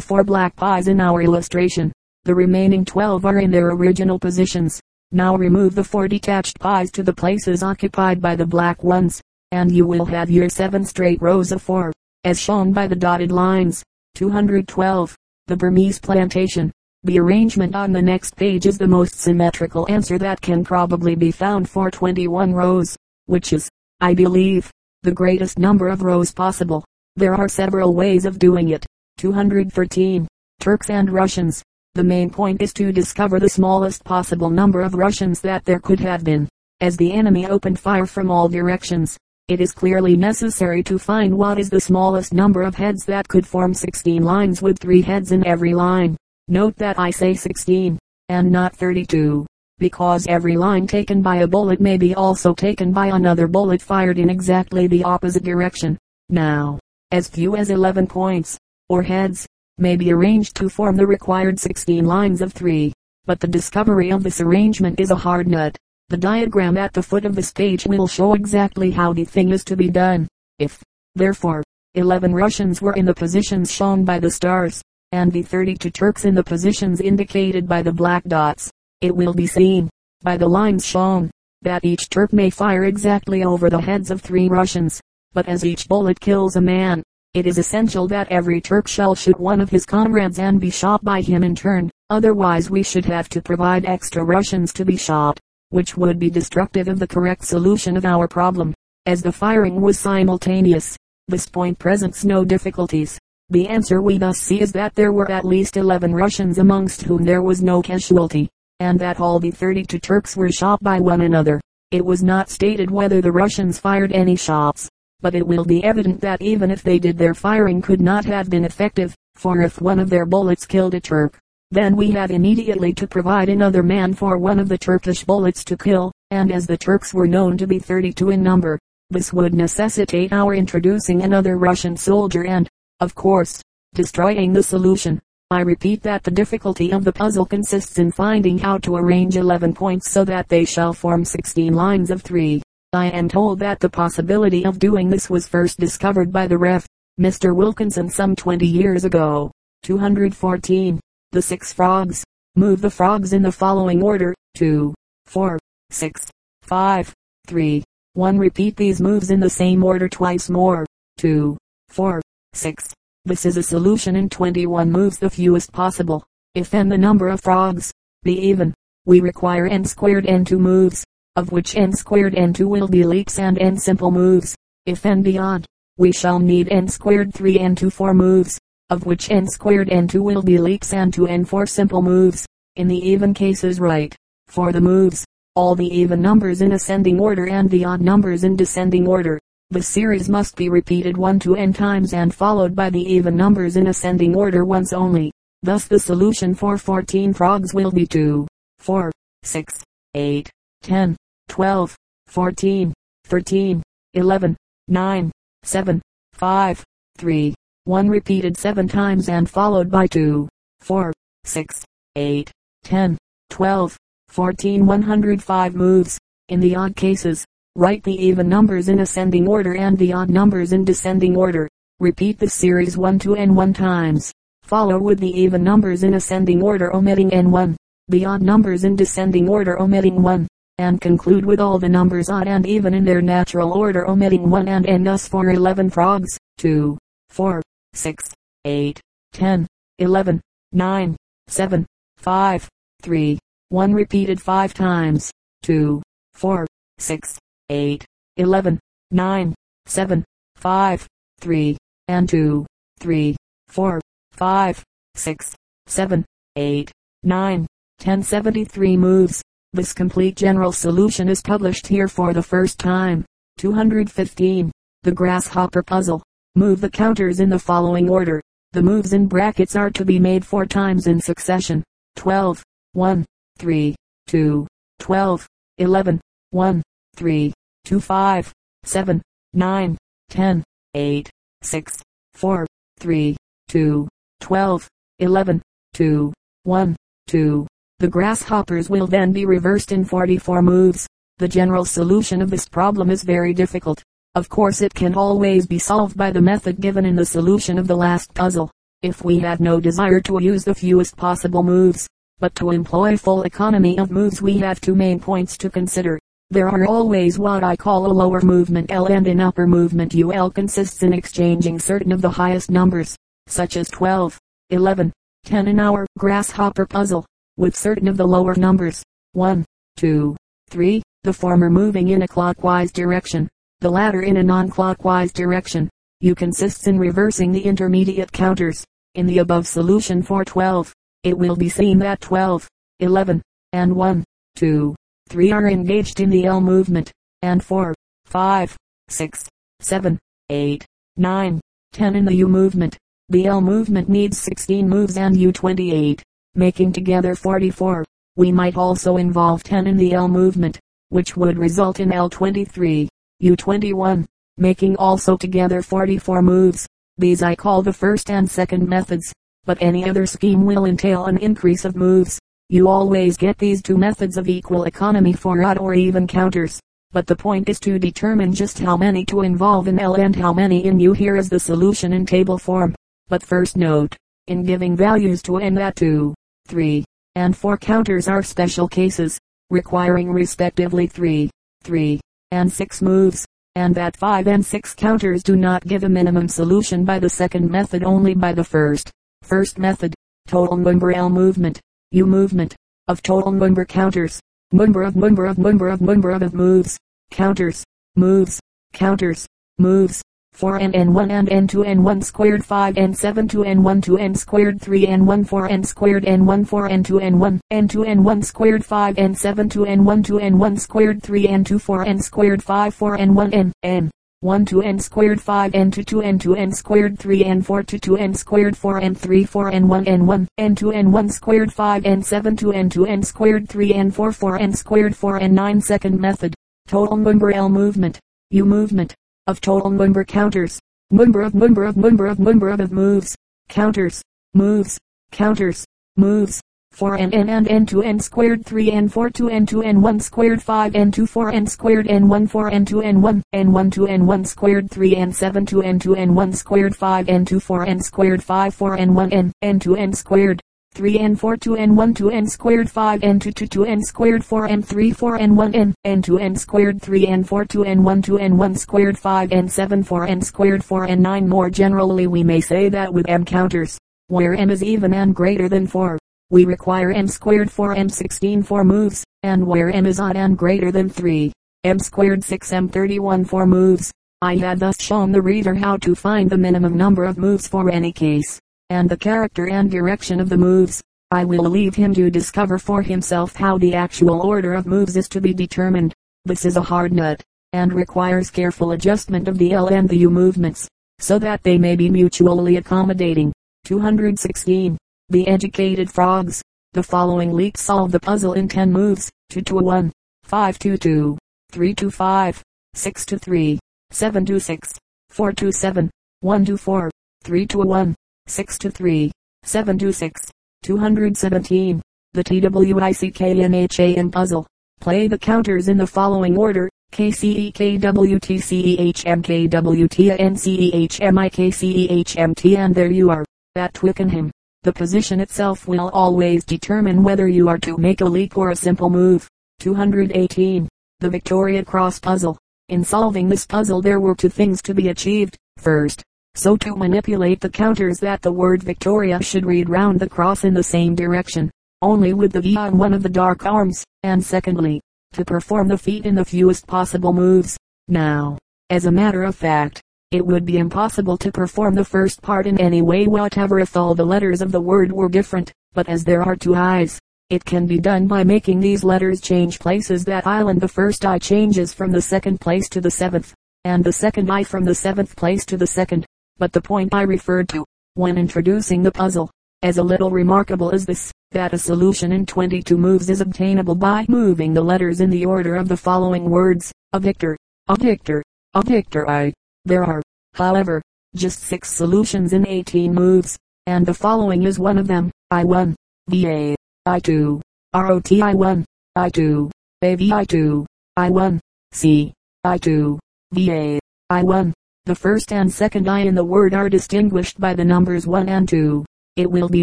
four 0.00 0.22
black 0.22 0.54
pies 0.54 0.86
in 0.86 1.00
our 1.00 1.20
illustration, 1.20 1.92
the 2.22 2.36
remaining 2.36 2.84
12 2.84 3.26
are 3.26 3.40
in 3.40 3.50
their 3.50 3.70
original 3.70 4.20
positions. 4.20 4.80
Now 5.10 5.34
remove 5.34 5.74
the 5.74 5.82
four 5.82 6.06
detached 6.06 6.60
pies 6.60 6.92
to 6.92 7.02
the 7.02 7.12
places 7.12 7.64
occupied 7.64 8.20
by 8.20 8.36
the 8.36 8.46
black 8.46 8.84
ones, 8.84 9.20
and 9.52 9.72
you 9.72 9.86
will 9.86 10.04
have 10.04 10.30
your 10.30 10.48
seven 10.48 10.84
straight 10.84 11.20
rows 11.22 11.52
of 11.52 11.62
four, 11.62 11.92
as 12.24 12.38
shown 12.38 12.72
by 12.72 12.86
the 12.86 12.96
dotted 12.96 13.32
lines. 13.32 13.82
212. 14.14 15.16
The 15.46 15.56
Burmese 15.56 15.98
plantation. 15.98 16.72
The 17.04 17.18
arrangement 17.18 17.74
on 17.74 17.92
the 17.92 18.02
next 18.02 18.36
page 18.36 18.66
is 18.66 18.76
the 18.76 18.88
most 18.88 19.14
symmetrical 19.14 19.86
answer 19.88 20.18
that 20.18 20.40
can 20.40 20.64
probably 20.64 21.14
be 21.14 21.30
found 21.30 21.68
for 21.68 21.90
21 21.90 22.52
rows, 22.52 22.96
which 23.26 23.52
is, 23.52 23.70
I 24.00 24.14
believe, 24.14 24.70
the 25.04 25.12
greatest 25.12 25.58
number 25.58 25.88
of 25.88 26.02
rows 26.02 26.32
possible. 26.32 26.84
There 27.16 27.34
are 27.34 27.48
several 27.48 27.94
ways 27.94 28.26
of 28.26 28.38
doing 28.38 28.70
it. 28.70 28.84
213. 29.18 30.26
Turks 30.60 30.90
and 30.90 31.10
Russians. 31.10 31.62
The 31.94 32.04
main 32.04 32.30
point 32.30 32.60
is 32.60 32.72
to 32.74 32.92
discover 32.92 33.40
the 33.40 33.48
smallest 33.48 34.04
possible 34.04 34.50
number 34.50 34.82
of 34.82 34.94
Russians 34.94 35.40
that 35.40 35.64
there 35.64 35.80
could 35.80 36.00
have 36.00 36.24
been. 36.24 36.48
As 36.80 36.96
the 36.96 37.12
enemy 37.12 37.46
opened 37.46 37.78
fire 37.78 38.06
from 38.06 38.30
all 38.30 38.48
directions, 38.48 39.16
it 39.48 39.62
is 39.62 39.72
clearly 39.72 40.14
necessary 40.14 40.82
to 40.82 40.98
find 40.98 41.36
what 41.36 41.58
is 41.58 41.70
the 41.70 41.80
smallest 41.80 42.34
number 42.34 42.60
of 42.60 42.74
heads 42.74 43.06
that 43.06 43.26
could 43.28 43.46
form 43.46 43.72
16 43.72 44.22
lines 44.22 44.60
with 44.60 44.78
three 44.78 45.00
heads 45.00 45.32
in 45.32 45.46
every 45.46 45.72
line. 45.72 46.18
Note 46.48 46.76
that 46.76 46.98
I 46.98 47.10
say 47.10 47.32
16, 47.32 47.98
and 48.28 48.52
not 48.52 48.76
32, 48.76 49.46
because 49.78 50.26
every 50.28 50.58
line 50.58 50.86
taken 50.86 51.22
by 51.22 51.36
a 51.36 51.46
bullet 51.46 51.80
may 51.80 51.96
be 51.96 52.14
also 52.14 52.52
taken 52.52 52.92
by 52.92 53.06
another 53.06 53.48
bullet 53.48 53.80
fired 53.80 54.18
in 54.18 54.28
exactly 54.28 54.86
the 54.86 55.02
opposite 55.02 55.44
direction. 55.44 55.96
Now, 56.28 56.78
as 57.10 57.28
few 57.28 57.56
as 57.56 57.70
11 57.70 58.06
points, 58.06 58.58
or 58.90 59.02
heads, 59.02 59.46
may 59.78 59.96
be 59.96 60.12
arranged 60.12 60.56
to 60.56 60.68
form 60.68 60.94
the 60.94 61.06
required 61.06 61.58
16 61.58 62.04
lines 62.04 62.42
of 62.42 62.52
3. 62.52 62.92
But 63.24 63.40
the 63.40 63.48
discovery 63.48 64.10
of 64.10 64.22
this 64.22 64.42
arrangement 64.42 65.00
is 65.00 65.10
a 65.10 65.16
hard 65.16 65.48
nut. 65.48 65.74
The 66.10 66.16
diagram 66.16 66.78
at 66.78 66.94
the 66.94 67.02
foot 67.02 67.26
of 67.26 67.34
this 67.34 67.52
page 67.52 67.84
will 67.84 68.06
show 68.06 68.32
exactly 68.32 68.90
how 68.90 69.12
the 69.12 69.26
thing 69.26 69.50
is 69.50 69.62
to 69.64 69.76
be 69.76 69.90
done. 69.90 70.26
If, 70.58 70.82
therefore, 71.14 71.62
11 71.96 72.34
Russians 72.34 72.80
were 72.80 72.94
in 72.94 73.04
the 73.04 73.12
positions 73.12 73.70
shown 73.70 74.06
by 74.06 74.18
the 74.18 74.30
stars, 74.30 74.80
and 75.12 75.30
the 75.30 75.42
32 75.42 75.90
Turks 75.90 76.24
in 76.24 76.34
the 76.34 76.42
positions 76.42 77.02
indicated 77.02 77.68
by 77.68 77.82
the 77.82 77.92
black 77.92 78.24
dots. 78.24 78.70
It 79.02 79.14
will 79.14 79.34
be 79.34 79.46
seen, 79.46 79.90
by 80.22 80.38
the 80.38 80.48
lines 80.48 80.86
shown, 80.86 81.30
that 81.60 81.84
each 81.84 82.08
Turk 82.08 82.32
may 82.32 82.48
fire 82.48 82.84
exactly 82.84 83.44
over 83.44 83.68
the 83.68 83.80
heads 83.80 84.10
of 84.10 84.22
three 84.22 84.48
Russians. 84.48 85.02
But 85.34 85.46
as 85.46 85.62
each 85.62 85.88
bullet 85.88 86.18
kills 86.20 86.56
a 86.56 86.60
man, 86.62 87.02
it 87.34 87.46
is 87.46 87.58
essential 87.58 88.08
that 88.08 88.28
every 88.28 88.62
Turk 88.62 88.88
shall 88.88 89.14
shoot 89.14 89.38
one 89.38 89.60
of 89.60 89.68
his 89.68 89.84
comrades 89.84 90.38
and 90.38 90.58
be 90.58 90.70
shot 90.70 91.04
by 91.04 91.20
him 91.20 91.44
in 91.44 91.54
turn. 91.54 91.90
Otherwise 92.08 92.70
we 92.70 92.82
should 92.82 93.04
have 93.04 93.28
to 93.28 93.42
provide 93.42 93.84
extra 93.84 94.24
Russians 94.24 94.72
to 94.72 94.86
be 94.86 94.96
shot, 94.96 95.38
which 95.70 95.96
would 95.96 96.18
be 96.18 96.30
destructive 96.30 96.88
of 96.88 96.98
the 96.98 97.06
correct 97.06 97.44
solution 97.44 97.96
of 97.96 98.04
our 98.04 98.26
problem. 98.26 98.74
As 99.06 99.22
the 99.22 99.32
firing 99.32 99.80
was 99.80 99.98
simultaneous, 99.98 100.96
this 101.28 101.46
point 101.46 101.78
presents 101.78 102.24
no 102.24 102.44
difficulties. 102.44 103.18
The 103.50 103.68
answer 103.68 104.02
we 104.02 104.18
thus 104.18 104.38
see 104.38 104.60
is 104.60 104.72
that 104.72 104.94
there 104.94 105.12
were 105.12 105.30
at 105.30 105.44
least 105.44 105.76
11 105.76 106.14
Russians 106.14 106.58
amongst 106.58 107.02
whom 107.02 107.24
there 107.24 107.42
was 107.42 107.62
no 107.62 107.82
casualty, 107.82 108.48
and 108.80 108.98
that 109.00 109.20
all 109.20 109.38
the 109.38 109.50
32 109.50 109.98
Turks 109.98 110.36
were 110.36 110.52
shot 110.52 110.82
by 110.82 111.00
one 111.00 111.22
another. 111.22 111.60
It 111.90 112.04
was 112.04 112.22
not 112.22 112.50
stated 112.50 112.90
whether 112.90 113.20
the 113.20 113.32
Russians 113.32 113.78
fired 113.78 114.12
any 114.12 114.36
shots, 114.36 114.88
but 115.20 115.34
it 115.34 115.46
will 115.46 115.64
be 115.64 115.82
evident 115.82 116.20
that 116.20 116.42
even 116.42 116.70
if 116.70 116.82
they 116.82 116.98
did 116.98 117.16
their 117.18 117.34
firing 117.34 117.80
could 117.80 118.00
not 118.00 118.24
have 118.26 118.50
been 118.50 118.64
effective, 118.64 119.14
for 119.34 119.62
if 119.62 119.80
one 119.80 119.98
of 119.98 120.10
their 120.10 120.26
bullets 120.26 120.66
killed 120.66 120.94
a 120.94 121.00
Turk, 121.00 121.38
then 121.70 121.96
we 121.96 122.10
have 122.12 122.30
immediately 122.30 122.92
to 122.94 123.06
provide 123.06 123.48
another 123.48 123.82
man 123.82 124.14
for 124.14 124.38
one 124.38 124.58
of 124.58 124.68
the 124.68 124.78
Turkish 124.78 125.24
bullets 125.24 125.62
to 125.64 125.76
kill, 125.76 126.12
and 126.30 126.50
as 126.50 126.66
the 126.66 126.76
Turks 126.76 127.12
were 127.12 127.26
known 127.26 127.58
to 127.58 127.66
be 127.66 127.78
32 127.78 128.30
in 128.30 128.42
number, 128.42 128.78
This 129.10 129.32
would 129.32 129.54
necessitate 129.54 130.34
our 130.34 130.54
introducing 130.54 131.22
another 131.22 131.56
Russian 131.56 131.96
soldier 131.96 132.44
and, 132.44 132.68
of 133.00 133.14
course, 133.14 133.62
destroying 133.94 134.52
the 134.52 134.62
solution. 134.62 135.18
I 135.50 135.62
repeat 135.62 136.02
that 136.02 136.22
the 136.22 136.30
difficulty 136.30 136.92
of 136.92 137.04
the 137.04 137.12
puzzle 137.12 137.46
consists 137.46 137.98
in 137.98 138.12
finding 138.12 138.58
how 138.58 138.76
to 138.78 138.96
arrange 138.96 139.36
11 139.38 139.72
points 139.72 140.10
so 140.10 140.26
that 140.26 140.48
they 140.48 140.66
shall 140.66 140.92
form 140.92 141.24
16 141.24 141.72
lines 141.72 142.10
of 142.10 142.20
3. 142.20 142.60
I 142.92 143.06
am 143.06 143.30
told 143.30 143.60
that 143.60 143.80
the 143.80 143.88
possibility 143.88 144.66
of 144.66 144.78
doing 144.78 145.08
this 145.08 145.30
was 145.30 145.48
first 145.48 145.80
discovered 145.80 146.30
by 146.30 146.46
the 146.46 146.58
Rev. 146.58 146.84
Mr. 147.18 147.56
Wilkinson 147.56 148.10
some 148.10 148.36
20 148.36 148.66
years 148.66 149.04
ago. 149.04 149.50
214. 149.84 151.00
The 151.30 151.42
six 151.42 151.74
frogs. 151.74 152.24
Move 152.56 152.80
the 152.80 152.88
frogs 152.88 153.34
in 153.34 153.42
the 153.42 153.52
following 153.52 154.02
order. 154.02 154.34
2, 154.54 154.94
4, 155.26 155.58
6, 155.90 156.26
5, 156.62 157.14
3, 157.46 157.84
1. 158.14 158.38
Repeat 158.38 158.76
these 158.76 158.98
moves 158.98 159.30
in 159.30 159.38
the 159.38 159.50
same 159.50 159.84
order 159.84 160.08
twice 160.08 160.48
more. 160.48 160.86
2, 161.18 161.58
4, 161.90 162.22
6. 162.54 162.94
This 163.26 163.44
is 163.44 163.58
a 163.58 163.62
solution 163.62 164.16
in 164.16 164.30
21 164.30 164.90
moves 164.90 165.18
the 165.18 165.28
fewest 165.28 165.70
possible. 165.70 166.24
If 166.54 166.72
n 166.72 166.88
the 166.88 166.96
number 166.96 167.28
of 167.28 167.42
frogs 167.42 167.92
be 168.22 168.32
even, 168.48 168.72
we 169.04 169.20
require 169.20 169.66
n 169.66 169.84
squared 169.84 170.24
n2 170.24 170.58
moves, 170.58 171.04
of 171.36 171.52
which 171.52 171.76
n 171.76 171.92
squared 171.92 172.32
n2 172.32 172.66
will 172.66 172.88
be 172.88 173.04
leaps 173.04 173.38
and 173.38 173.58
n 173.58 173.76
simple 173.76 174.10
moves. 174.10 174.56
If 174.86 175.04
n 175.04 175.20
be 175.20 175.36
odd, 175.36 175.66
we 175.98 176.10
shall 176.10 176.38
need 176.38 176.68
n 176.70 176.88
squared 176.88 177.34
3 177.34 177.58
n2 177.58 177.92
4 177.92 178.14
moves, 178.14 178.58
of 178.90 179.06
which 179.06 179.30
n 179.30 179.46
squared 179.46 179.88
n2 179.88 180.22
will 180.22 180.42
be 180.42 180.58
leaps 180.58 180.92
and 180.92 181.12
2 181.12 181.26
n 181.26 181.44
4 181.44 181.66
simple 181.66 182.02
moves. 182.02 182.46
In 182.76 182.88
the 182.88 182.96
even 182.96 183.34
cases 183.34 183.80
write, 183.80 184.16
for 184.46 184.72
the 184.72 184.80
moves, 184.80 185.24
all 185.54 185.74
the 185.74 185.86
even 185.86 186.22
numbers 186.22 186.62
in 186.62 186.72
ascending 186.72 187.20
order 187.20 187.48
and 187.48 187.68
the 187.68 187.84
odd 187.84 188.00
numbers 188.00 188.44
in 188.44 188.56
descending 188.56 189.06
order. 189.06 189.38
The 189.70 189.82
series 189.82 190.28
must 190.28 190.56
be 190.56 190.70
repeated 190.70 191.16
1 191.16 191.40
to 191.40 191.56
n 191.56 191.72
times 191.72 192.14
and 192.14 192.34
followed 192.34 192.74
by 192.74 192.88
the 192.88 193.02
even 193.02 193.36
numbers 193.36 193.76
in 193.76 193.88
ascending 193.88 194.34
order 194.34 194.64
once 194.64 194.92
only. 194.92 195.30
Thus 195.62 195.86
the 195.86 195.98
solution 195.98 196.54
for 196.54 196.78
14 196.78 197.34
frogs 197.34 197.74
will 197.74 197.90
be 197.90 198.06
2, 198.06 198.46
4, 198.78 199.12
6, 199.42 199.82
8, 200.14 200.50
10, 200.82 201.16
12, 201.48 201.96
14, 202.28 202.94
13, 203.24 203.82
11, 204.14 204.56
9, 204.88 205.32
7, 205.64 206.02
5, 206.32 206.84
3, 207.18 207.54
1 207.88 208.08
repeated 208.08 208.54
7 208.56 208.86
times 208.86 209.30
and 209.30 209.48
followed 209.48 209.90
by 209.90 210.06
2, 210.06 210.46
4, 210.80 211.12
6, 211.44 211.84
8, 212.16 212.50
10, 212.84 213.18
12, 213.48 213.96
14 214.28 214.86
105 214.86 215.74
moves. 215.74 216.18
In 216.50 216.60
the 216.60 216.76
odd 216.76 216.94
cases, 216.94 217.46
Write 217.78 218.02
the 218.02 218.12
even 218.12 218.48
numbers 218.48 218.88
in 218.88 218.98
ascending 218.98 219.46
order 219.46 219.76
and 219.76 219.96
the 219.96 220.12
odd 220.12 220.28
numbers 220.28 220.72
in 220.72 220.84
descending 220.84 221.36
order. 221.36 221.68
Repeat 222.00 222.36
the 222.36 222.48
series 222.50 222.98
1 222.98 223.20
to 223.20 223.36
n1 223.36 223.72
times. 223.72 224.32
Follow 224.64 224.98
with 224.98 225.20
the 225.20 225.30
even 225.30 225.62
numbers 225.62 226.02
in 226.02 226.14
ascending 226.14 226.60
order 226.60 226.92
omitting 226.92 227.30
n1, 227.30 227.76
the 228.08 228.24
odd 228.24 228.42
numbers 228.42 228.82
in 228.82 228.96
descending 228.96 229.48
order 229.48 229.80
omitting 229.80 230.20
1, 230.20 230.48
and 230.78 231.00
conclude 231.00 231.46
with 231.46 231.60
all 231.60 231.78
the 231.78 231.88
numbers 231.88 232.28
odd 232.28 232.48
and 232.48 232.66
even 232.66 232.92
in 232.94 233.04
their 233.04 233.22
natural 233.22 233.72
order 233.72 234.08
omitting 234.08 234.50
1 234.50 234.66
and 234.66 234.84
n 234.84 235.04
thus 235.04 235.28
for 235.28 235.48
11 235.48 235.88
frogs, 235.88 236.36
2, 236.58 236.98
4, 237.30 237.62
6, 237.94 238.32
8, 238.64 239.00
10, 239.32 239.66
11, 239.98 240.40
9, 240.72 241.16
7, 241.46 241.86
5, 242.16 242.68
3, 243.02 243.38
1 243.70 243.92
repeated 243.92 244.40
5 244.40 244.74
times, 244.74 245.30
2, 245.62 246.02
4, 246.34 246.66
6, 246.98 247.38
8, 247.70 248.04
11, 248.36 248.80
9, 249.10 249.54
7, 249.86 250.24
5, 250.56 251.06
3, 251.40 251.76
and 252.08 252.28
2, 252.28 252.66
3, 253.00 253.36
4, 253.68 254.00
5, 254.32 254.84
6, 255.14 255.54
7, 255.86 256.24
8, 256.56 256.92
9, 257.22 257.66
10 257.98 258.22
73 258.22 258.96
moves. 258.96 259.42
This 259.72 259.92
complete 259.92 260.36
general 260.36 260.72
solution 260.72 261.28
is 261.28 261.42
published 261.42 261.86
here 261.86 262.08
for 262.08 262.32
the 262.32 262.42
first 262.42 262.78
time. 262.78 263.24
215. 263.58 264.70
The 265.02 265.12
Grasshopper 265.12 265.82
Puzzle. 265.82 266.22
Move 266.58 266.80
the 266.80 266.90
counters 266.90 267.38
in 267.38 267.48
the 267.48 267.56
following 267.56 268.10
order. 268.10 268.42
The 268.72 268.82
moves 268.82 269.12
in 269.12 269.28
brackets 269.28 269.76
are 269.76 269.90
to 269.90 270.04
be 270.04 270.18
made 270.18 270.44
four 270.44 270.66
times 270.66 271.06
in 271.06 271.20
succession. 271.20 271.84
12, 272.16 272.64
1, 272.94 273.24
3, 273.58 273.94
2, 274.26 274.66
12, 274.98 275.46
11, 275.78 276.20
1, 276.50 276.82
3, 277.14 277.52
2, 277.84 278.00
5, 278.00 278.52
7, 278.82 279.22
9, 279.52 279.98
10, 280.30 280.64
8, 280.94 281.30
6, 281.62 282.02
4, 282.34 282.66
3, 282.98 283.36
2, 283.68 284.08
12, 284.40 284.88
11, 285.20 285.62
2, 285.94 286.32
1, 286.64 286.96
2. 287.28 287.66
The 288.00 288.08
grasshoppers 288.08 288.90
will 288.90 289.06
then 289.06 289.30
be 289.30 289.46
reversed 289.46 289.92
in 289.92 290.04
44 290.04 290.62
moves. 290.62 291.06
The 291.36 291.46
general 291.46 291.84
solution 291.84 292.42
of 292.42 292.50
this 292.50 292.68
problem 292.68 293.10
is 293.10 293.22
very 293.22 293.54
difficult. 293.54 294.02
Of 294.38 294.48
course 294.48 294.82
it 294.82 294.94
can 294.94 295.16
always 295.16 295.66
be 295.66 295.80
solved 295.80 296.16
by 296.16 296.30
the 296.30 296.40
method 296.40 296.80
given 296.80 297.04
in 297.04 297.16
the 297.16 297.26
solution 297.26 297.76
of 297.76 297.88
the 297.88 297.96
last 297.96 298.32
puzzle. 298.34 298.70
If 299.02 299.24
we 299.24 299.40
had 299.40 299.58
no 299.58 299.80
desire 299.80 300.20
to 300.20 300.40
use 300.40 300.62
the 300.62 300.76
fewest 300.76 301.16
possible 301.16 301.64
moves, 301.64 302.06
but 302.38 302.54
to 302.54 302.70
employ 302.70 303.16
full 303.16 303.42
economy 303.42 303.98
of 303.98 304.12
moves 304.12 304.40
we 304.40 304.56
have 304.58 304.80
two 304.80 304.94
main 304.94 305.18
points 305.18 305.58
to 305.58 305.68
consider. 305.68 306.20
There 306.50 306.68
are 306.68 306.86
always 306.86 307.36
what 307.36 307.64
I 307.64 307.74
call 307.74 308.06
a 308.06 308.14
lower 308.14 308.40
movement 308.40 308.92
L 308.92 309.06
and 309.06 309.26
an 309.26 309.40
upper 309.40 309.66
movement 309.66 310.14
UL 310.14 310.52
consists 310.52 311.02
in 311.02 311.12
exchanging 311.12 311.80
certain 311.80 312.12
of 312.12 312.22
the 312.22 312.30
highest 312.30 312.70
numbers, 312.70 313.16
such 313.48 313.76
as 313.76 313.88
12, 313.88 314.38
11, 314.70 315.12
10 315.46 315.66
in 315.66 315.80
our 315.80 316.06
grasshopper 316.16 316.86
puzzle, 316.86 317.26
with 317.56 317.74
certain 317.74 318.06
of 318.06 318.16
the 318.16 318.28
lower 318.28 318.54
numbers, 318.54 319.02
1, 319.32 319.64
2, 319.96 320.36
3, 320.70 321.02
the 321.24 321.32
former 321.32 321.68
moving 321.68 322.10
in 322.10 322.22
a 322.22 322.28
clockwise 322.28 322.92
direction, 322.92 323.48
the 323.80 323.90
latter 323.90 324.22
in 324.22 324.38
a 324.38 324.42
non-clockwise 324.42 325.32
direction. 325.32 325.88
U 326.20 326.34
consists 326.34 326.86
in 326.86 326.98
reversing 326.98 327.52
the 327.52 327.64
intermediate 327.64 328.32
counters. 328.32 328.84
In 329.14 329.26
the 329.26 329.38
above 329.38 329.66
solution 329.66 330.22
for 330.22 330.44
12, 330.44 330.92
it 331.22 331.36
will 331.36 331.56
be 331.56 331.68
seen 331.68 331.98
that 332.00 332.20
12, 332.20 332.68
11, 333.00 333.40
and 333.72 333.94
1, 333.94 334.24
2, 334.56 334.96
3 335.28 335.52
are 335.52 335.68
engaged 335.68 336.20
in 336.20 336.30
the 336.30 336.44
L 336.46 336.60
movement, 336.60 337.12
and 337.42 337.62
4, 337.62 337.94
5, 338.24 338.76
6, 339.08 339.48
7, 339.80 340.18
8, 340.50 340.86
9, 341.16 341.60
10 341.92 342.16
in 342.16 342.24
the 342.24 342.34
U 342.34 342.48
movement. 342.48 342.98
The 343.28 343.46
L 343.46 343.60
movement 343.60 344.08
needs 344.08 344.38
16 344.38 344.88
moves 344.88 345.16
and 345.16 345.36
U 345.36 345.52
28, 345.52 346.22
making 346.54 346.92
together 346.92 347.34
44. 347.34 348.04
We 348.36 348.50
might 348.50 348.76
also 348.76 349.18
involve 349.18 349.62
10 349.62 349.86
in 349.86 349.96
the 349.96 350.14
L 350.14 350.28
movement, 350.28 350.80
which 351.10 351.36
would 351.36 351.58
result 351.58 352.00
in 352.00 352.12
L 352.12 352.28
23, 352.30 353.08
U 353.40 353.54
21, 353.54 354.26
making 354.56 354.96
also 354.96 355.36
together 355.36 355.80
44 355.80 356.42
moves. 356.42 356.88
These 357.18 357.40
I 357.40 357.54
call 357.54 357.82
the 357.82 357.92
first 357.92 358.30
and 358.30 358.50
second 358.50 358.88
methods, 358.88 359.32
but 359.64 359.78
any 359.80 360.08
other 360.08 360.26
scheme 360.26 360.64
will 360.64 360.86
entail 360.86 361.26
an 361.26 361.38
increase 361.38 361.84
of 361.84 361.94
moves. 361.94 362.40
You 362.68 362.88
always 362.88 363.36
get 363.36 363.56
these 363.56 363.80
two 363.80 363.96
methods 363.96 364.36
of 364.36 364.48
equal 364.48 364.84
economy 364.84 365.32
for 365.32 365.62
odd 365.62 365.78
or 365.78 365.94
even 365.94 366.26
counters. 366.26 366.80
But 367.12 367.28
the 367.28 367.36
point 367.36 367.68
is 367.68 367.78
to 367.80 367.96
determine 367.96 368.52
just 368.52 368.80
how 368.80 368.96
many 368.96 369.24
to 369.26 369.42
involve 369.42 369.86
in 369.86 370.00
L 370.00 370.16
and 370.16 370.34
how 370.34 370.52
many 370.52 370.84
in 370.84 370.98
U. 370.98 371.12
Here 371.12 371.36
is 371.36 371.48
the 371.48 371.60
solution 371.60 372.12
in 372.12 372.26
table 372.26 372.58
form. 372.58 372.92
But 373.28 373.44
first 373.44 373.76
note, 373.76 374.16
in 374.48 374.64
giving 374.64 374.96
values 374.96 375.42
to 375.42 375.58
n 375.58 375.74
that 375.74 375.94
2, 375.94 376.34
3, 376.66 377.04
and 377.36 377.56
4 377.56 377.78
counters 377.78 378.26
are 378.26 378.42
special 378.42 378.88
cases, 378.88 379.38
requiring 379.70 380.28
respectively 380.28 381.06
3, 381.06 381.48
3, 381.84 382.20
and 382.50 382.72
6 382.72 383.02
moves, 383.02 383.46
and 383.74 383.94
that 383.94 384.16
5 384.16 384.48
and 384.48 384.64
6 384.64 384.94
counters 384.94 385.42
do 385.42 385.56
not 385.56 385.84
give 385.84 386.04
a 386.04 386.08
minimum 386.08 386.48
solution 386.48 387.04
by 387.04 387.18
the 387.18 387.28
second 387.28 387.70
method 387.70 388.02
only 388.02 388.34
by 388.34 388.52
the 388.52 388.64
first. 388.64 389.10
First 389.42 389.78
method, 389.78 390.14
total 390.46 390.76
number 390.76 391.12
L 391.12 391.30
movement, 391.30 391.80
U 392.12 392.26
movement 392.26 392.74
of 393.06 393.22
total 393.22 393.52
number 393.52 393.84
counters, 393.84 394.40
number 394.72 395.02
of 395.02 395.16
number 395.16 395.46
of 395.46 395.58
number 395.58 395.88
of 395.88 396.00
number 396.00 396.30
of 396.30 396.54
moves, 396.54 396.98
counters, 397.30 397.84
moves, 398.16 398.60
counters, 398.92 399.46
moves, 399.78 400.22
4 400.58 400.80
n 400.80 400.92
n 400.92 401.14
1 401.14 401.30
and 401.30 401.48
n 401.52 401.68
2 401.68 401.84
n 401.84 402.02
1 402.02 402.20
squared 402.20 402.64
5 402.64 402.98
n 402.98 403.14
7 403.14 403.46
2 403.46 403.64
n 403.64 403.84
1 403.84 404.00
2 404.00 404.18
n 404.18 404.34
squared 404.34 404.80
3 404.80 405.06
n 405.06 405.24
1 405.24 405.44
4 405.44 405.70
n 405.70 405.84
squared 405.84 406.24
n 406.24 406.44
1 406.44 406.64
4 406.64 406.88
n 406.88 407.02
2 407.04 407.20
n 407.20 407.38
1 407.38 407.60
n 407.70 407.86
2 407.86 408.04
n 408.04 408.24
1 408.24 408.42
squared 408.42 408.84
5 408.84 409.18
n 409.18 409.34
7 409.36 409.68
2 409.68 409.86
n 409.86 410.04
1 410.04 410.22
2 410.24 410.40
n 410.40 410.58
1 410.58 410.76
squared 410.76 411.22
3 411.22 411.48
n 411.48 411.62
2 411.62 411.78
4 411.78 412.06
n 412.06 412.18
squared 412.18 412.60
5 412.60 412.92
4 412.92 413.18
n 413.18 413.34
1 413.36 413.54
n 413.54 413.72
n 413.84 414.10
1 414.40 414.64
2 414.64 414.82
n 414.82 414.98
squared 414.98 415.40
5 415.40 415.74
n 415.74 415.90
2 415.92 416.02
2 416.02 416.22
n 416.22 416.38
2 416.40 416.56
n 416.56 416.72
squared 416.72 417.16
3 417.16 417.44
n 417.44 417.62
4 417.62 417.82
to 417.84 417.98
2 418.00 418.18
n 418.18 418.34
squared 418.34 418.76
4 418.76 419.00
n 419.00 419.14
3 419.14 419.44
4 419.44 419.70
n 419.70 419.86
1 419.86 420.08
n 420.08 420.26
1 420.26 420.48
n 420.58 420.74
2 420.74 420.92
n 420.92 421.12
1 421.12 421.28
squared 421.28 421.72
5 421.72 422.04
n 422.04 422.20
7 422.20 422.56
2 422.56 422.72
n 422.72 422.90
2 422.90 423.06
n 423.06 423.22
squared 423.22 423.68
3 423.68 423.94
n 423.94 424.10
4 424.10 424.32
4 424.32 424.58
n 424.58 424.72
squared 424.72 425.14
4 425.14 425.38
n 425.38 425.54
9 425.54 425.80
second 425.80 426.20
method. 426.20 426.52
Total 426.88 427.16
number 427.16 427.52
L 427.52 427.68
movement. 427.68 428.18
U 428.50 428.64
movement. 428.64 429.14
Of 429.48 429.62
total 429.62 429.88
number 429.88 430.24
counters. 430.24 430.78
Number 431.10 431.40
of 431.40 431.54
number 431.54 431.84
of 431.84 431.96
number 431.96 432.26
of 432.26 432.38
number 432.38 432.68
of 432.68 432.92
moves. 432.92 433.34
Counters. 433.70 434.20
Moves. 434.52 434.98
Counters. 435.32 435.86
Moves. 436.18 436.60
4 436.92 437.16
n 437.16 437.32
n 437.32 437.48
and 437.48 437.66
n 437.66 437.86
2 437.86 438.02
n 438.02 438.20
squared 438.20 438.66
3 438.66 438.92
n 438.92 439.08
4 439.08 439.30
2 439.30 439.48
n 439.48 439.64
2 439.64 439.82
n 439.84 440.02
1 440.02 440.20
squared 440.20 440.62
5 440.62 440.94
n 440.94 441.10
2 441.10 441.26
4 441.26 441.52
n 441.52 441.66
squared 441.66 442.06
n 442.08 442.28
1 442.28 442.46
4 442.46 442.70
n 442.70 442.84
2 442.84 443.00
n 443.00 443.22
1 443.22 443.42
n 443.54 443.72
1 443.72 443.90
2 443.90 444.06
n 444.06 444.26
1 444.26 444.44
squared 444.44 444.90
3 444.90 445.16
n 445.16 445.32
7 445.32 445.64
2 445.64 445.82
n 445.82 445.98
2 445.98 446.14
n 446.14 446.34
1 446.34 446.52
squared 446.52 446.94
5 446.94 447.28
n 447.30 447.44
2 447.46 447.58
4 447.58 447.86
n 447.86 448.00
squared 448.00 448.42
5 448.42 448.74
4 448.74 448.98
n 448.98 449.14
1 449.14 449.32
n 449.32 449.52
n 449.62 449.78
2 449.78 449.96
n 449.96 450.12
squared 450.12 450.60
3 450.98 451.18
n 451.20 451.36
4 451.36 451.56
2 451.56 451.76
n 451.76 451.94
1 451.94 452.14
2 452.14 452.30
n 452.32 452.46
squared 452.48 452.90
5 452.90 453.22
n 453.22 453.38
2 453.38 453.52
2 453.52 453.66
2 453.68 453.84
n 453.84 454.02
squared 454.02 454.44
4 454.44 454.66
n 454.66 454.82
3 454.82 455.10
4 455.12 455.38
n 455.38 455.54
1 455.54 455.74
n 455.74 455.94
n 456.04 456.22
2 456.22 456.38
n 456.40 456.56
squared 456.56 457.00
3 457.00 457.26
n 457.28 457.44
4 457.44 457.64
2 457.64 457.84
n 457.84 458.02
1 458.02 458.22
2 458.22 458.38
n 458.38 458.56
1 458.56 458.74
squared 458.74 459.16
5 459.16 459.52
n 459.52 459.68
7 459.68 460.02
4 460.02 460.26
n 460.26 460.42
squared 460.42 460.82
4 460.82 461.06
n 461.06 461.22
9 461.22 461.48
more 461.48 461.70
generally 461.70 462.26
we 462.26 462.42
may 462.42 462.60
say 462.60 462.88
that 462.88 463.14
with 463.14 463.28
m 463.28 463.44
counters, 463.44 463.96
where 464.26 464.54
m 464.54 464.70
is 464.70 464.82
even 464.82 465.14
and 465.14 465.36
greater 465.36 465.68
than 465.68 465.86
4 465.86 466.18
we 466.50 466.64
require 466.64 467.12
m 467.12 467.28
squared 467.28 467.70
for 467.70 467.94
m 467.94 468.08
16 468.08 468.64
for 468.64 468.82
moves, 468.82 469.22
and 469.44 469.64
where 469.64 469.90
m 469.90 470.04
is 470.04 470.18
odd 470.18 470.34
and 470.34 470.58
greater 470.58 470.90
than 470.90 471.08
3, 471.08 471.52
m 471.84 471.98
squared 472.00 472.42
6 472.42 472.72
m 472.72 472.88
31 472.88 473.44
for 473.44 473.66
moves. 473.66 474.10
I 474.42 474.56
had 474.56 474.80
thus 474.80 475.00
shown 475.00 475.30
the 475.30 475.42
reader 475.42 475.74
how 475.74 475.96
to 475.98 476.14
find 476.14 476.50
the 476.50 476.58
minimum 476.58 476.96
number 476.96 477.24
of 477.24 477.38
moves 477.38 477.68
for 477.68 477.88
any 477.88 478.12
case, 478.12 478.58
and 478.90 479.08
the 479.08 479.16
character 479.16 479.68
and 479.68 479.90
direction 479.90 480.40
of 480.40 480.48
the 480.48 480.56
moves. 480.56 481.02
I 481.30 481.44
will 481.44 481.64
leave 481.64 481.94
him 481.94 482.14
to 482.14 482.30
discover 482.30 482.78
for 482.78 483.02
himself 483.02 483.54
how 483.54 483.76
the 483.76 483.94
actual 483.94 484.40
order 484.40 484.72
of 484.72 484.86
moves 484.86 485.16
is 485.16 485.28
to 485.28 485.40
be 485.40 485.52
determined. 485.52 486.14
This 486.46 486.64
is 486.64 486.76
a 486.76 486.82
hard 486.82 487.12
nut, 487.12 487.42
and 487.74 487.92
requires 487.92 488.50
careful 488.50 488.92
adjustment 488.92 489.46
of 489.46 489.58
the 489.58 489.72
L 489.72 489.88
and 489.88 490.08
the 490.08 490.16
U 490.16 490.30
movements, 490.30 490.88
so 491.18 491.38
that 491.38 491.62
they 491.62 491.76
may 491.76 491.96
be 491.96 492.08
mutually 492.08 492.76
accommodating. 492.76 493.52
216. 493.84 494.96
The 495.28 495.46
educated 495.46 496.10
frogs. 496.10 496.62
The 496.94 497.02
following 497.02 497.52
leaks 497.52 497.82
solve 497.82 498.10
the 498.10 498.20
puzzle 498.20 498.54
in 498.54 498.68
10 498.68 498.90
moves. 498.90 499.30
2 499.50 499.60
to 499.62 499.74
1, 499.76 500.12
5 500.44 500.78
to 500.78 500.96
2, 500.96 501.38
3 501.72 501.94
to 501.94 502.10
5, 502.10 502.62
6 502.94 503.26
to 503.26 503.38
3, 503.38 503.78
7 504.10 504.46
to 504.46 504.58
6, 504.58 504.98
4 505.28 505.52
to 505.52 505.72
7, 505.72 506.10
1 506.40 506.64
to 506.64 506.76
4, 506.78 507.10
3 507.44 507.66
to 507.66 507.78
1, 507.78 508.14
6 508.48 508.78
to 508.78 508.90
3, 508.90 509.30
7 509.62 509.98
to 509.98 510.12
6, 510.12 510.50
217. 510.82 512.02
The 512.34 512.44
TWICKENHAM 512.44 514.32
puzzle. 514.32 514.66
Play 515.00 515.28
the 515.28 515.38
counters 515.38 515.88
in 515.88 515.96
the 515.96 516.06
following 516.06 516.56
order. 516.56 516.88
K 517.10 517.30
C 517.30 517.68
E 517.68 517.72
K 517.72 517.96
W 517.96 518.38
T 518.38 518.58
C 518.58 518.94
E 518.94 518.98
H 518.98 519.24
M 519.26 519.42
K 519.42 519.66
W 519.66 520.08
T 520.08 520.30
N 520.30 520.56
C 520.56 520.78
E 520.78 520.90
H 520.92 521.20
M 521.20 521.38
I 521.38 521.48
K 521.48 521.70
C 521.70 522.04
E 522.04 522.08
H 522.10 522.36
M 522.36 522.54
T 522.54 522.76
and 522.76 522.94
there 522.94 523.10
you 523.10 523.30
are. 523.30 523.44
At 523.76 523.94
Twickenham. 523.94 524.50
The 524.82 524.92
position 524.92 525.40
itself 525.40 525.88
will 525.88 526.10
always 526.10 526.64
determine 526.64 527.22
whether 527.22 527.48
you 527.48 527.68
are 527.68 527.78
to 527.78 527.96
make 527.96 528.20
a 528.20 528.26
leap 528.26 528.56
or 528.58 528.70
a 528.70 528.76
simple 528.76 529.08
move. 529.10 529.48
218. 529.80 530.88
The 531.20 531.30
Victoria 531.30 531.84
Cross 531.84 532.20
Puzzle. 532.20 532.58
In 532.88 533.04
solving 533.04 533.48
this 533.48 533.66
puzzle 533.66 534.02
there 534.02 534.20
were 534.20 534.34
two 534.34 534.48
things 534.48 534.82
to 534.82 534.94
be 534.94 535.08
achieved. 535.08 535.56
First, 535.78 536.22
so 536.58 536.76
to 536.76 536.96
manipulate 536.96 537.60
the 537.60 537.70
counters 537.70 538.18
that 538.18 538.42
the 538.42 538.50
word 538.50 538.82
Victoria 538.82 539.40
should 539.40 539.64
read 539.64 539.88
round 539.88 540.18
the 540.18 540.28
cross 540.28 540.64
in 540.64 540.74
the 540.74 540.82
same 540.82 541.14
direction, 541.14 541.70
only 542.02 542.32
with 542.32 542.52
the 542.52 542.60
V 542.60 542.76
on 542.76 542.98
one 542.98 543.14
of 543.14 543.22
the 543.22 543.28
dark 543.28 543.64
arms, 543.64 544.04
and 544.24 544.44
secondly, 544.44 545.00
to 545.34 545.44
perform 545.44 545.86
the 545.86 545.96
feat 545.96 546.26
in 546.26 546.34
the 546.34 546.44
fewest 546.44 546.84
possible 546.86 547.32
moves. 547.32 547.76
Now, 548.08 548.58
as 548.90 549.06
a 549.06 549.12
matter 549.12 549.44
of 549.44 549.54
fact, 549.54 550.02
it 550.32 550.44
would 550.44 550.64
be 550.64 550.78
impossible 550.78 551.36
to 551.38 551.52
perform 551.52 551.94
the 551.94 552.04
first 552.04 552.42
part 552.42 552.66
in 552.66 552.80
any 552.80 553.02
way 553.02 553.28
whatever 553.28 553.78
if 553.78 553.96
all 553.96 554.16
the 554.16 554.26
letters 554.26 554.60
of 554.60 554.72
the 554.72 554.80
word 554.80 555.12
were 555.12 555.28
different, 555.28 555.72
but 555.92 556.08
as 556.08 556.24
there 556.24 556.42
are 556.42 556.56
two 556.56 556.74
eyes, 556.74 557.20
it 557.50 557.64
can 557.64 557.86
be 557.86 558.00
done 558.00 558.26
by 558.26 558.42
making 558.42 558.80
these 558.80 559.04
letters 559.04 559.40
change 559.40 559.78
places 559.78 560.24
that 560.24 560.46
island 560.46 560.80
the 560.80 560.88
first 560.88 561.24
eye 561.24 561.38
changes 561.38 561.94
from 561.94 562.10
the 562.10 562.20
second 562.20 562.60
place 562.60 562.88
to 562.88 563.00
the 563.00 563.10
seventh, 563.10 563.54
and 563.84 564.02
the 564.02 564.12
second 564.12 564.50
eye 564.50 564.64
from 564.64 564.84
the 564.84 564.94
seventh 564.94 565.36
place 565.36 565.64
to 565.64 565.76
the 565.76 565.86
second. 565.86 566.26
But 566.58 566.72
the 566.72 566.80
point 566.80 567.14
I 567.14 567.22
referred 567.22 567.68
to, 567.70 567.84
when 568.14 568.36
introducing 568.36 569.02
the 569.02 569.12
puzzle, 569.12 569.50
as 569.82 569.98
a 569.98 570.02
little 570.02 570.30
remarkable 570.30 570.90
as 570.90 571.06
this, 571.06 571.30
that 571.52 571.72
a 571.72 571.78
solution 571.78 572.32
in 572.32 572.44
22 572.44 572.98
moves 572.98 573.30
is 573.30 573.40
obtainable 573.40 573.94
by 573.94 574.26
moving 574.28 574.74
the 574.74 574.82
letters 574.82 575.20
in 575.20 575.30
the 575.30 575.46
order 575.46 575.76
of 575.76 575.88
the 575.88 575.96
following 575.96 576.50
words, 576.50 576.92
a 577.12 577.20
victor, 577.20 577.56
a 577.88 577.96
victor, 577.96 578.42
a 578.74 578.82
victor 578.82 579.30
I. 579.30 579.52
There 579.84 580.04
are, 580.04 580.20
however, 580.54 581.00
just 581.36 581.60
six 581.60 581.90
solutions 581.90 582.52
in 582.52 582.66
18 582.66 583.14
moves, 583.14 583.56
and 583.86 584.04
the 584.04 584.12
following 584.12 584.64
is 584.64 584.80
one 584.80 584.98
of 584.98 585.06
them. 585.06 585.30
I1, 585.52 585.94
VA, 586.28 586.74
I2, 587.06 587.60
ROTI1, 587.94 588.84
I2, 589.16 589.70
AVI2, 590.04 590.86
I1, 591.18 591.60
C, 591.92 592.32
I2, 592.66 593.18
VA, 593.52 594.00
I1. 594.30 594.72
The 595.08 595.14
first 595.14 595.54
and 595.54 595.72
second 595.72 596.06
I 596.06 596.20
in 596.20 596.34
the 596.34 596.44
word 596.44 596.74
are 596.74 596.90
distinguished 596.90 597.58
by 597.58 597.72
the 597.72 597.82
numbers 597.82 598.26
1 598.26 598.46
and 598.46 598.68
2. 598.68 599.06
It 599.36 599.50
will 599.50 599.70
be 599.70 599.82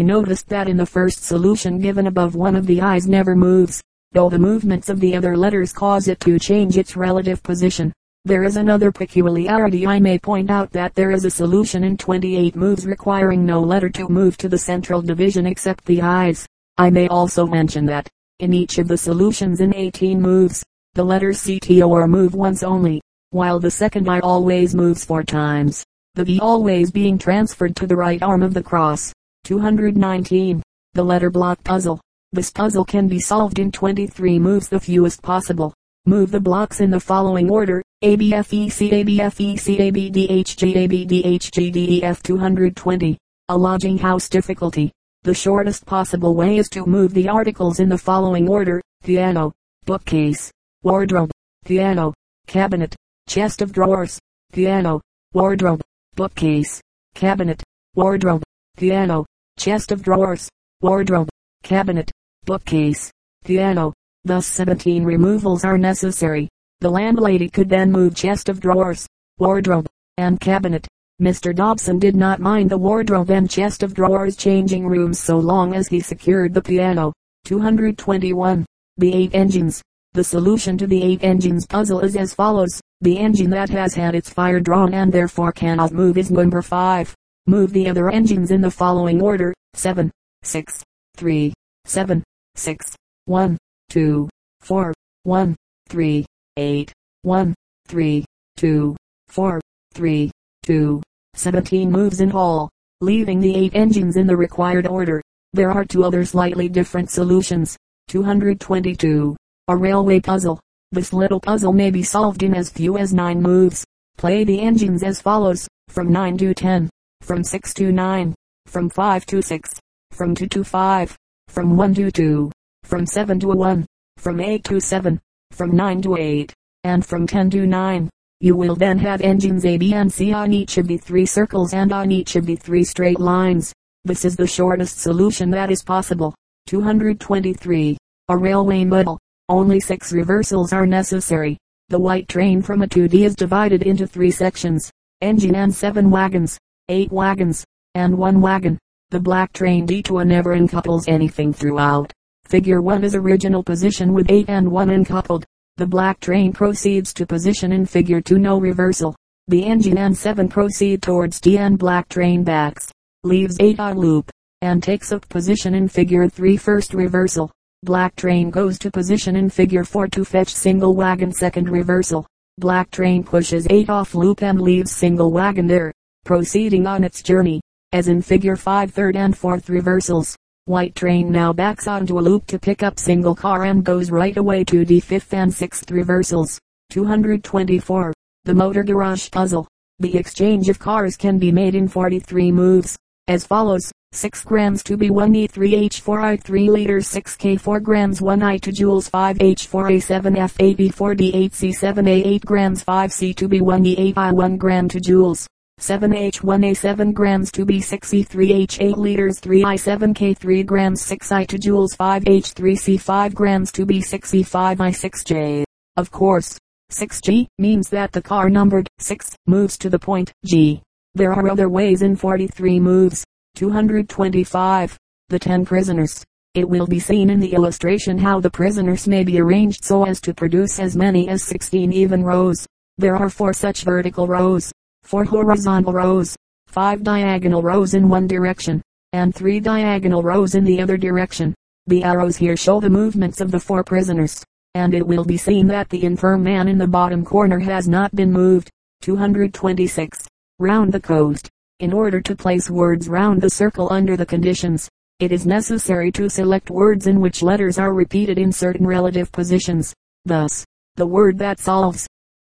noticed 0.00 0.48
that 0.50 0.68
in 0.68 0.76
the 0.76 0.86
first 0.86 1.24
solution 1.24 1.80
given 1.80 2.06
above 2.06 2.36
one 2.36 2.54
of 2.54 2.64
the 2.64 2.80
I's 2.80 3.08
never 3.08 3.34
moves, 3.34 3.82
though 4.12 4.30
the 4.30 4.38
movements 4.38 4.88
of 4.88 5.00
the 5.00 5.16
other 5.16 5.36
letters 5.36 5.72
cause 5.72 6.06
it 6.06 6.20
to 6.20 6.38
change 6.38 6.78
its 6.78 6.96
relative 6.96 7.42
position. 7.42 7.92
There 8.24 8.44
is 8.44 8.56
another 8.56 8.92
peculiarity 8.92 9.84
I 9.84 9.98
may 9.98 10.16
point 10.16 10.48
out 10.48 10.70
that 10.70 10.94
there 10.94 11.10
is 11.10 11.24
a 11.24 11.30
solution 11.30 11.82
in 11.82 11.96
28 11.96 12.54
moves 12.54 12.86
requiring 12.86 13.44
no 13.44 13.60
letter 13.60 13.88
to 13.88 14.08
move 14.08 14.36
to 14.36 14.48
the 14.48 14.58
central 14.58 15.02
division 15.02 15.44
except 15.44 15.86
the 15.86 16.02
eyes. 16.02 16.46
I 16.78 16.90
may 16.90 17.08
also 17.08 17.48
mention 17.48 17.84
that, 17.86 18.08
in 18.38 18.52
each 18.52 18.78
of 18.78 18.86
the 18.86 18.96
solutions 18.96 19.60
in 19.60 19.74
18 19.74 20.22
moves, 20.22 20.64
the 20.94 21.02
letter 21.02 21.30
CTO 21.30 21.88
or 21.88 22.06
move 22.06 22.36
once 22.36 22.62
only, 22.62 23.02
while 23.36 23.60
the 23.60 23.70
second 23.70 24.08
I 24.08 24.20
always 24.20 24.74
moves 24.74 25.04
four 25.04 25.22
times, 25.22 25.84
the 26.14 26.24
V 26.24 26.40
always 26.40 26.90
being 26.90 27.18
transferred 27.18 27.76
to 27.76 27.86
the 27.86 27.94
right 27.94 28.22
arm 28.22 28.42
of 28.42 28.54
the 28.54 28.62
cross. 28.62 29.12
219. 29.44 30.62
The 30.94 31.04
letter 31.04 31.28
block 31.28 31.62
puzzle. 31.62 32.00
This 32.32 32.50
puzzle 32.50 32.86
can 32.86 33.08
be 33.08 33.20
solved 33.20 33.58
in 33.58 33.70
23 33.70 34.38
moves 34.38 34.68
the 34.68 34.80
fewest 34.80 35.20
possible. 35.20 35.74
Move 36.06 36.30
the 36.30 36.40
blocks 36.40 36.80
in 36.80 36.90
the 36.90 36.98
following 36.98 37.50
order, 37.50 37.82
a 38.00 38.16
B 38.16 38.32
F 38.32 38.54
E 38.54 38.70
C 38.70 38.90
A 38.92 39.02
B 39.02 39.20
F 39.20 39.38
E 39.38 39.58
C 39.58 39.78
A 39.80 39.90
B 39.90 40.08
D 40.08 40.26
H 40.30 40.56
G 40.56 40.74
A 40.74 40.86
B 40.86 41.04
D 41.04 41.22
H 41.22 41.50
G 41.50 41.70
D 41.70 41.98
E 41.98 42.02
F 42.02 42.22
220. 42.22 43.18
A 43.50 43.56
lodging 43.56 43.98
house 43.98 44.30
difficulty. 44.30 44.90
The 45.24 45.34
shortest 45.34 45.84
possible 45.84 46.34
way 46.34 46.56
is 46.56 46.70
to 46.70 46.86
move 46.86 47.12
the 47.12 47.28
articles 47.28 47.80
in 47.80 47.90
the 47.90 47.98
following 47.98 48.48
order, 48.48 48.80
piano, 49.04 49.52
bookcase, 49.84 50.50
wardrobe, 50.82 51.30
piano, 51.66 52.14
cabinet, 52.46 52.96
chest 53.28 53.60
of 53.62 53.72
drawers, 53.72 54.18
piano, 54.52 55.00
wardrobe, 55.32 55.82
bookcase, 56.14 56.80
cabinet, 57.14 57.62
wardrobe, 57.94 58.42
piano, 58.76 59.26
chest 59.58 59.92
of 59.92 60.02
drawers, 60.02 60.48
wardrobe, 60.80 61.28
cabinet, 61.62 62.10
bookcase, 62.44 63.10
piano. 63.44 63.92
Thus 64.24 64.46
17 64.46 65.04
removals 65.04 65.64
are 65.64 65.78
necessary. 65.78 66.48
The 66.80 66.90
landlady 66.90 67.48
could 67.48 67.68
then 67.68 67.92
move 67.92 68.14
chest 68.14 68.48
of 68.48 68.60
drawers, 68.60 69.06
wardrobe, 69.38 69.86
and 70.18 70.40
cabinet. 70.40 70.86
Mr. 71.20 71.54
Dobson 71.54 71.98
did 71.98 72.14
not 72.14 72.40
mind 72.40 72.70
the 72.70 72.76
wardrobe 72.76 73.30
and 73.30 73.48
chest 73.48 73.82
of 73.82 73.94
drawers 73.94 74.36
changing 74.36 74.86
rooms 74.86 75.18
so 75.18 75.38
long 75.38 75.74
as 75.74 75.88
he 75.88 76.00
secured 76.00 76.52
the 76.52 76.60
piano. 76.60 77.12
221. 77.44 78.66
The 78.98 79.14
eight 79.14 79.34
engines. 79.34 79.82
The 80.12 80.24
solution 80.24 80.76
to 80.78 80.86
the 80.86 81.02
eight 81.02 81.22
engines 81.22 81.66
puzzle 81.66 82.00
is 82.00 82.16
as 82.16 82.34
follows. 82.34 82.80
The 83.02 83.18
engine 83.18 83.50
that 83.50 83.68
has 83.70 83.94
had 83.94 84.14
its 84.14 84.30
fire 84.30 84.58
drawn 84.58 84.94
and 84.94 85.12
therefore 85.12 85.52
cannot 85.52 85.92
move 85.92 86.16
is 86.16 86.30
number 86.30 86.62
5. 86.62 87.14
Move 87.46 87.72
the 87.72 87.88
other 87.88 88.08
engines 88.08 88.50
in 88.50 88.62
the 88.62 88.70
following 88.70 89.20
order. 89.20 89.52
7, 89.74 90.10
6, 90.42 90.82
3, 91.16 91.52
7, 91.84 92.24
6, 92.54 92.96
1, 93.26 93.58
2, 93.90 94.28
4, 94.60 94.94
1, 95.24 95.56
3, 95.88 96.26
8, 96.56 96.92
1, 97.22 97.54
3, 97.86 98.24
2, 98.56 98.96
4, 99.28 99.60
3, 99.92 100.30
2, 100.62 101.02
17 101.34 101.90
moves 101.92 102.20
in 102.20 102.32
all, 102.32 102.70
leaving 103.02 103.40
the 103.40 103.54
8 103.54 103.72
engines 103.74 104.16
in 104.16 104.26
the 104.26 104.36
required 104.36 104.86
order. 104.86 105.22
There 105.52 105.70
are 105.70 105.84
two 105.84 106.02
other 106.02 106.24
slightly 106.24 106.68
different 106.68 107.10
solutions. 107.10 107.76
222. 108.08 109.36
A 109.68 109.76
railway 109.76 110.20
puzzle. 110.20 110.58
This 110.92 111.12
little 111.12 111.40
puzzle 111.40 111.72
may 111.72 111.90
be 111.90 112.04
solved 112.04 112.44
in 112.44 112.54
as 112.54 112.70
few 112.70 112.96
as 112.96 113.12
9 113.12 113.42
moves. 113.42 113.84
Play 114.18 114.44
the 114.44 114.60
engines 114.60 115.02
as 115.02 115.20
follows, 115.20 115.66
from 115.88 116.12
9 116.12 116.38
to 116.38 116.54
10, 116.54 116.88
from 117.22 117.42
6 117.42 117.74
to 117.74 117.90
9, 117.90 118.34
from 118.66 118.88
5 118.88 119.26
to 119.26 119.42
6, 119.42 119.80
from 120.12 120.34
2 120.34 120.46
to 120.46 120.64
5, 120.64 121.16
from 121.48 121.76
1 121.76 121.94
to 121.94 122.10
2, 122.12 122.52
from 122.84 123.04
7 123.04 123.40
to 123.40 123.48
1, 123.48 123.86
from 124.16 124.40
8 124.40 124.64
to 124.64 124.80
7, 124.80 125.20
from 125.50 125.74
9 125.74 126.02
to 126.02 126.16
8, 126.16 126.54
and 126.84 127.04
from 127.04 127.26
10 127.26 127.50
to 127.50 127.66
9. 127.66 128.08
You 128.40 128.54
will 128.54 128.76
then 128.76 128.98
have 129.00 129.22
engines 129.22 129.64
A, 129.64 129.76
B, 129.78 129.92
and 129.92 130.12
C 130.12 130.32
on 130.32 130.52
each 130.52 130.78
of 130.78 130.86
the 130.86 130.98
three 130.98 131.26
circles 131.26 131.74
and 131.74 131.92
on 131.92 132.12
each 132.12 132.36
of 132.36 132.46
the 132.46 132.54
three 132.54 132.84
straight 132.84 133.18
lines. 133.18 133.72
This 134.04 134.24
is 134.24 134.36
the 134.36 134.46
shortest 134.46 135.00
solution 135.00 135.50
that 135.50 135.70
is 135.70 135.82
possible. 135.82 136.34
223. 136.68 137.96
A 138.28 138.36
railway 138.36 138.84
muddle. 138.84 139.18
Only 139.48 139.78
six 139.78 140.12
reversals 140.12 140.72
are 140.72 140.86
necessary. 140.86 141.56
The 141.88 142.00
white 142.00 142.28
train 142.28 142.62
from 142.62 142.82
a 142.82 142.88
2D 142.88 143.24
is 143.24 143.36
divided 143.36 143.84
into 143.84 144.04
three 144.04 144.32
sections. 144.32 144.90
Engine 145.20 145.54
and 145.54 145.72
seven 145.72 146.10
wagons, 146.10 146.58
eight 146.88 147.12
wagons, 147.12 147.64
and 147.94 148.18
one 148.18 148.40
wagon. 148.40 148.76
The 149.10 149.20
black 149.20 149.52
train 149.52 149.86
D2 149.86 150.26
never 150.26 150.56
uncouples 150.56 151.06
anything 151.06 151.52
throughout. 151.52 152.12
Figure 152.44 152.82
1 152.82 153.04
is 153.04 153.14
original 153.14 153.62
position 153.62 154.12
with 154.12 154.28
8 154.28 154.48
and 154.48 154.68
1 154.68 154.90
uncoupled. 154.90 155.44
The 155.76 155.86
black 155.86 156.18
train 156.18 156.52
proceeds 156.52 157.14
to 157.14 157.24
position 157.24 157.70
in 157.70 157.86
figure 157.86 158.20
2 158.20 158.40
no 158.40 158.58
reversal. 158.58 159.14
The 159.46 159.64
engine 159.64 159.96
and 159.96 160.16
7 160.16 160.48
proceed 160.48 161.02
towards 161.02 161.40
D 161.40 161.58
and 161.58 161.78
black 161.78 162.08
train 162.08 162.42
backs, 162.42 162.90
leaves 163.22 163.58
8 163.60 163.78
on 163.78 163.96
loop, 163.96 164.28
and 164.60 164.82
takes 164.82 165.12
up 165.12 165.28
position 165.28 165.74
in 165.76 165.86
figure 165.86 166.28
3 166.28 166.56
first 166.56 166.94
reversal. 166.94 167.52
Black 167.82 168.16
train 168.16 168.50
goes 168.50 168.78
to 168.78 168.90
position 168.90 169.36
in 169.36 169.50
figure 169.50 169.84
4 169.84 170.08
to 170.08 170.24
fetch 170.24 170.48
single 170.48 170.94
wagon 170.94 171.30
second 171.30 171.68
reversal. 171.68 172.26
Black 172.58 172.90
train 172.90 173.22
pushes 173.22 173.66
8 173.68 173.90
off 173.90 174.14
loop 174.14 174.42
and 174.42 174.60
leaves 174.60 174.90
single 174.90 175.30
wagon 175.30 175.66
there, 175.66 175.92
proceeding 176.24 176.86
on 176.86 177.04
its 177.04 177.22
journey, 177.22 177.60
as 177.92 178.08
in 178.08 178.22
figure 178.22 178.56
5 178.56 178.90
third 178.92 179.14
and 179.14 179.36
fourth 179.36 179.68
reversals. 179.68 180.34
White 180.64 180.94
train 180.94 181.30
now 181.30 181.52
backs 181.52 181.86
onto 181.86 182.18
a 182.18 182.20
loop 182.20 182.46
to 182.46 182.58
pick 182.58 182.82
up 182.82 182.98
single 182.98 183.34
car 183.34 183.64
and 183.64 183.84
goes 183.84 184.10
right 184.10 184.36
away 184.36 184.64
to 184.64 184.84
the 184.84 184.98
fifth 184.98 185.34
and 185.34 185.52
sixth 185.52 185.90
reversals. 185.90 186.58
224. 186.90 188.12
The 188.44 188.54
motor 188.54 188.84
garage 188.84 189.30
puzzle. 189.30 189.68
The 189.98 190.16
exchange 190.16 190.68
of 190.68 190.78
cars 190.78 191.16
can 191.16 191.38
be 191.38 191.52
made 191.52 191.74
in 191.74 191.88
43 191.88 192.50
moves, 192.52 192.96
as 193.28 193.46
follows. 193.46 193.90
6 194.12 194.44
grams 194.44 194.82
to 194.84 194.96
be 194.96 195.10
1 195.10 195.34
E3H4I 195.34 196.42
3 196.42 196.70
liters 196.70 197.08
6K 197.08 197.60
4 197.60 197.80
grams 197.80 198.22
1 198.22 198.42
I 198.42 198.56
2 198.56 198.70
joules 198.70 199.10
5 199.10 199.38
H4A 199.38 200.02
7 200.02 200.34
F8 200.34 200.76
B4 200.76 201.18
D8 201.18 201.50
C7 201.52 202.08
A 202.08 202.28
8 202.28 202.46
grams 202.46 202.82
5 202.82 203.12
C 203.12 203.34
to 203.34 203.46
be 203.46 203.60
1 203.60 203.84
E8 203.84 204.16
I 204.16 204.32
1 204.32 204.56
gram 204.56 204.88
2 204.88 205.00
joules 205.00 205.46
7H1A 205.78 206.74
7 206.74 207.12
grams 207.12 207.52
to 207.52 207.66
be 207.66 207.80
6E3H8 207.80 208.96
liters 208.96 209.38
3I7K 209.40 210.38
3 210.38 210.62
grams 210.62 211.02
6I 211.02 211.46
2 211.46 211.58
joules 211.58 211.94
5H3C 211.96 212.98
5 212.98 213.34
grams 213.34 213.70
to 213.72 213.84
be 213.84 214.00
6E5I6J. 214.00 215.64
Of 215.98 216.10
course, 216.10 216.56
6G 216.92 217.48
means 217.58 217.90
that 217.90 218.12
the 218.12 218.22
car 218.22 218.48
numbered 218.48 218.88
6 219.00 219.36
moves 219.46 219.76
to 219.78 219.90
the 219.90 219.98
point 219.98 220.32
G. 220.46 220.80
There 221.16 221.32
are 221.32 221.48
other 221.48 221.70
ways 221.70 222.02
in 222.02 222.14
43 222.14 222.78
moves. 222.78 223.24
225. 223.54 224.98
The 225.30 225.38
10 225.38 225.64
prisoners. 225.64 226.22
It 226.52 226.68
will 226.68 226.86
be 226.86 227.00
seen 227.00 227.30
in 227.30 227.40
the 227.40 227.54
illustration 227.54 228.18
how 228.18 228.38
the 228.38 228.50
prisoners 228.50 229.08
may 229.08 229.24
be 229.24 229.40
arranged 229.40 229.82
so 229.82 230.04
as 230.04 230.20
to 230.20 230.34
produce 230.34 230.78
as 230.78 230.94
many 230.94 231.30
as 231.30 231.42
16 231.42 231.90
even 231.90 232.22
rows. 232.22 232.66
There 232.98 233.16
are 233.16 233.30
four 233.30 233.54
such 233.54 233.82
vertical 233.82 234.26
rows 234.26 234.70
4 235.04 235.24
horizontal 235.24 235.94
rows, 235.94 236.36
5 236.66 237.02
diagonal 237.02 237.62
rows 237.62 237.94
in 237.94 238.10
one 238.10 238.26
direction, 238.26 238.82
and 239.14 239.34
3 239.34 239.58
diagonal 239.60 240.22
rows 240.22 240.54
in 240.54 240.64
the 240.64 240.82
other 240.82 240.98
direction. 240.98 241.54
The 241.86 242.04
arrows 242.04 242.36
here 242.36 242.58
show 242.58 242.78
the 242.78 242.90
movements 242.90 243.40
of 243.40 243.50
the 243.50 243.60
four 243.60 243.82
prisoners, 243.82 244.44
and 244.74 244.92
it 244.92 245.06
will 245.06 245.24
be 245.24 245.38
seen 245.38 245.66
that 245.68 245.88
the 245.88 246.04
infirm 246.04 246.42
man 246.42 246.68
in 246.68 246.76
the 246.76 246.86
bottom 246.86 247.24
corner 247.24 247.58
has 247.60 247.88
not 247.88 248.14
been 248.14 248.30
moved. 248.30 248.68
226. 249.00 250.26
Round 250.58 250.90
the 250.90 251.00
coast. 251.00 251.50
In 251.80 251.92
order 251.92 252.22
to 252.22 252.34
place 252.34 252.70
words 252.70 253.10
round 253.10 253.42
the 253.42 253.50
circle 253.50 253.88
under 253.92 254.16
the 254.16 254.24
conditions, 254.24 254.88
it 255.20 255.30
is 255.30 255.44
necessary 255.44 256.10
to 256.12 256.30
select 256.30 256.70
words 256.70 257.06
in 257.06 257.20
which 257.20 257.42
letters 257.42 257.78
are 257.78 257.92
repeated 257.92 258.38
in 258.38 258.50
certain 258.50 258.86
relative 258.86 259.30
positions. 259.30 259.92
Thus, 260.24 260.64
the 260.94 261.06
word 261.06 261.36
that 261.40 261.58
solves 261.58 262.06